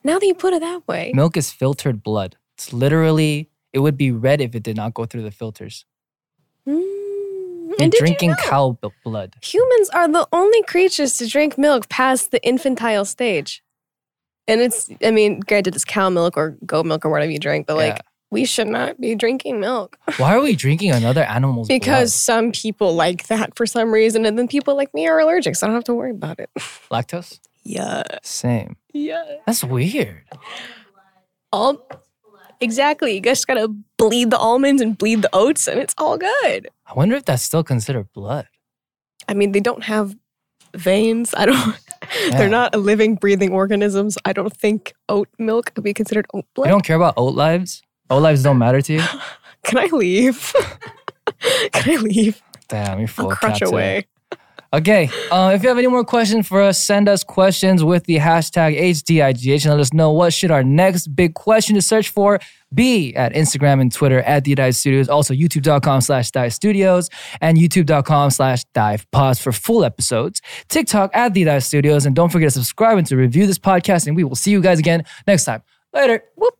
now 0.04 0.18
that 0.18 0.26
you 0.26 0.34
put 0.34 0.52
it 0.54 0.60
that 0.60 0.86
way. 0.88 1.12
Milk 1.14 1.36
is 1.36 1.50
filtered 1.50 2.02
blood. 2.02 2.36
It's 2.56 2.72
literally, 2.72 3.50
it 3.72 3.78
would 3.80 3.96
be 3.96 4.10
red 4.10 4.40
if 4.40 4.54
it 4.54 4.62
did 4.62 4.76
not 4.76 4.94
go 4.94 5.04
through 5.06 5.22
the 5.22 5.30
filters. 5.30 5.84
Mm, 6.68 6.74
You're 6.78 7.76
and 7.80 7.90
did 7.92 7.94
you 7.94 7.98
drinking 8.06 8.30
know? 8.30 8.36
cow 8.42 8.78
b- 8.80 8.88
blood. 9.04 9.34
Humans 9.42 9.90
are 9.90 10.08
the 10.08 10.26
only 10.32 10.62
creatures 10.64 11.16
to 11.18 11.26
drink 11.26 11.56
milk 11.58 11.88
past 11.88 12.30
the 12.30 12.42
infantile 12.46 13.04
stage. 13.04 13.62
And 14.48 14.60
it's, 14.60 14.90
I 15.04 15.10
mean, 15.10 15.40
granted, 15.40 15.74
it's 15.74 15.84
cow 15.84 16.10
milk 16.10 16.36
or 16.36 16.56
goat 16.66 16.84
milk 16.86 17.04
or 17.04 17.10
whatever 17.10 17.30
you 17.30 17.38
drink, 17.38 17.66
but 17.66 17.76
like, 17.76 17.96
Yeah. 17.96 18.00
we 18.30 18.44
should 18.44 18.66
not 18.68 19.00
be 19.00 19.14
drinking 19.14 19.60
milk 19.60 19.96
Why 20.18 20.34
are 20.34 20.40
we 20.40 20.56
drinking 20.56 20.90
another 20.90 21.22
animal's 21.22 21.68
because 21.68 22.12
some 22.14 22.50
people 22.52 22.94
like 22.94 23.26
that 23.28 23.54
for 23.56 23.64
some 23.66 23.92
reason. 23.92 24.26
And 24.26 24.36
then 24.38 24.48
people 24.48 24.76
like 24.76 24.92
me 24.92 25.06
are 25.06 25.18
allergic, 25.20 25.56
so 25.56 25.66
I 25.66 25.68
don't 25.68 25.76
have 25.76 25.84
to 25.84 25.94
worry 25.94 26.10
about 26.10 26.40
it. 26.40 26.50
Lactose? 26.90 27.38
Yeah. 27.62 28.02
Same. 28.22 28.76
Yeah. 28.92 29.36
That's 29.46 29.64
weird. 29.64 30.24
All, 31.52 31.86
exactly. 32.60 33.14
You 33.14 33.20
guys 33.20 33.44
gotta 33.44 33.68
bleed 33.96 34.30
the 34.30 34.38
almonds 34.38 34.80
and 34.82 34.96
bleed 34.96 35.22
the 35.22 35.30
oats, 35.32 35.66
and 35.66 35.78
it's 35.80 35.94
all 35.98 36.16
good. 36.16 36.68
I 36.86 36.94
wonder 36.94 37.16
if 37.16 37.24
that's 37.24 37.42
still 37.42 37.64
considered 37.64 38.12
blood. 38.12 38.46
I 39.28 39.34
mean, 39.34 39.52
they 39.52 39.60
don't 39.60 39.84
have 39.84 40.16
veins. 40.74 41.34
I 41.36 41.46
don't. 41.46 41.76
Yeah. 42.26 42.38
They're 42.38 42.48
not 42.48 42.74
living, 42.74 43.14
breathing 43.14 43.52
organisms. 43.52 44.18
I 44.24 44.32
don't 44.32 44.56
think 44.56 44.94
oat 45.08 45.28
milk 45.38 45.74
could 45.74 45.84
be 45.84 45.94
considered 45.94 46.26
oat 46.34 46.44
blood. 46.54 46.66
You 46.66 46.72
don't 46.72 46.84
care 46.84 46.96
about 46.96 47.14
oat 47.16 47.34
lives? 47.34 47.82
Oat 48.08 48.22
lives 48.22 48.42
don't 48.42 48.58
matter 48.58 48.80
to 48.82 48.92
you? 48.94 49.02
Can 49.62 49.78
I 49.78 49.86
leave? 49.92 50.52
Can 51.72 51.98
I 51.98 52.00
leave? 52.00 52.42
Damn, 52.68 52.98
you're 52.98 53.06
full 53.06 53.26
I'll 53.26 53.32
of 53.32 53.38
crutch 53.38 53.62
eh? 53.62 53.66
away. 53.66 54.06
Okay, 54.72 55.10
uh, 55.32 55.50
if 55.52 55.64
you 55.64 55.68
have 55.68 55.78
any 55.78 55.88
more 55.88 56.04
questions 56.04 56.46
for 56.46 56.62
us, 56.62 56.78
send 56.78 57.08
us 57.08 57.24
questions 57.24 57.82
with 57.82 58.04
the 58.04 58.18
hashtag 58.18 58.78
HDIGH 58.78 59.64
and 59.64 59.72
let 59.72 59.80
us 59.80 59.92
know 59.92 60.12
what 60.12 60.32
should 60.32 60.52
our 60.52 60.62
next 60.62 61.08
big 61.08 61.34
question 61.34 61.74
to 61.74 61.82
search 61.82 62.08
for 62.08 62.38
be 62.72 63.12
at 63.16 63.32
Instagram 63.34 63.80
and 63.80 63.90
Twitter 63.92 64.22
at 64.22 64.44
The 64.44 64.54
Dive 64.54 64.76
Studios, 64.76 65.08
also 65.08 65.34
youtube.com 65.34 66.02
slash 66.02 66.30
Dive 66.30 66.54
Studios 66.54 67.10
and 67.40 67.58
youtube.com 67.58 68.30
slash 68.30 68.64
Dive 68.72 69.10
Pause 69.10 69.40
for 69.40 69.50
full 69.50 69.84
episodes, 69.84 70.40
TikTok 70.68 71.10
at 71.14 71.34
The 71.34 71.42
Dive 71.42 71.64
Studios, 71.64 72.06
and 72.06 72.14
don't 72.14 72.30
forget 72.30 72.50
to 72.50 72.52
subscribe 72.52 72.96
and 72.96 73.06
to 73.08 73.16
review 73.16 73.48
this 73.48 73.58
podcast, 73.58 74.06
and 74.06 74.14
we 74.14 74.22
will 74.22 74.36
see 74.36 74.52
you 74.52 74.60
guys 74.60 74.78
again 74.78 75.04
next 75.26 75.46
time. 75.46 75.62
Later. 75.92 76.22
Whoop. 76.36 76.59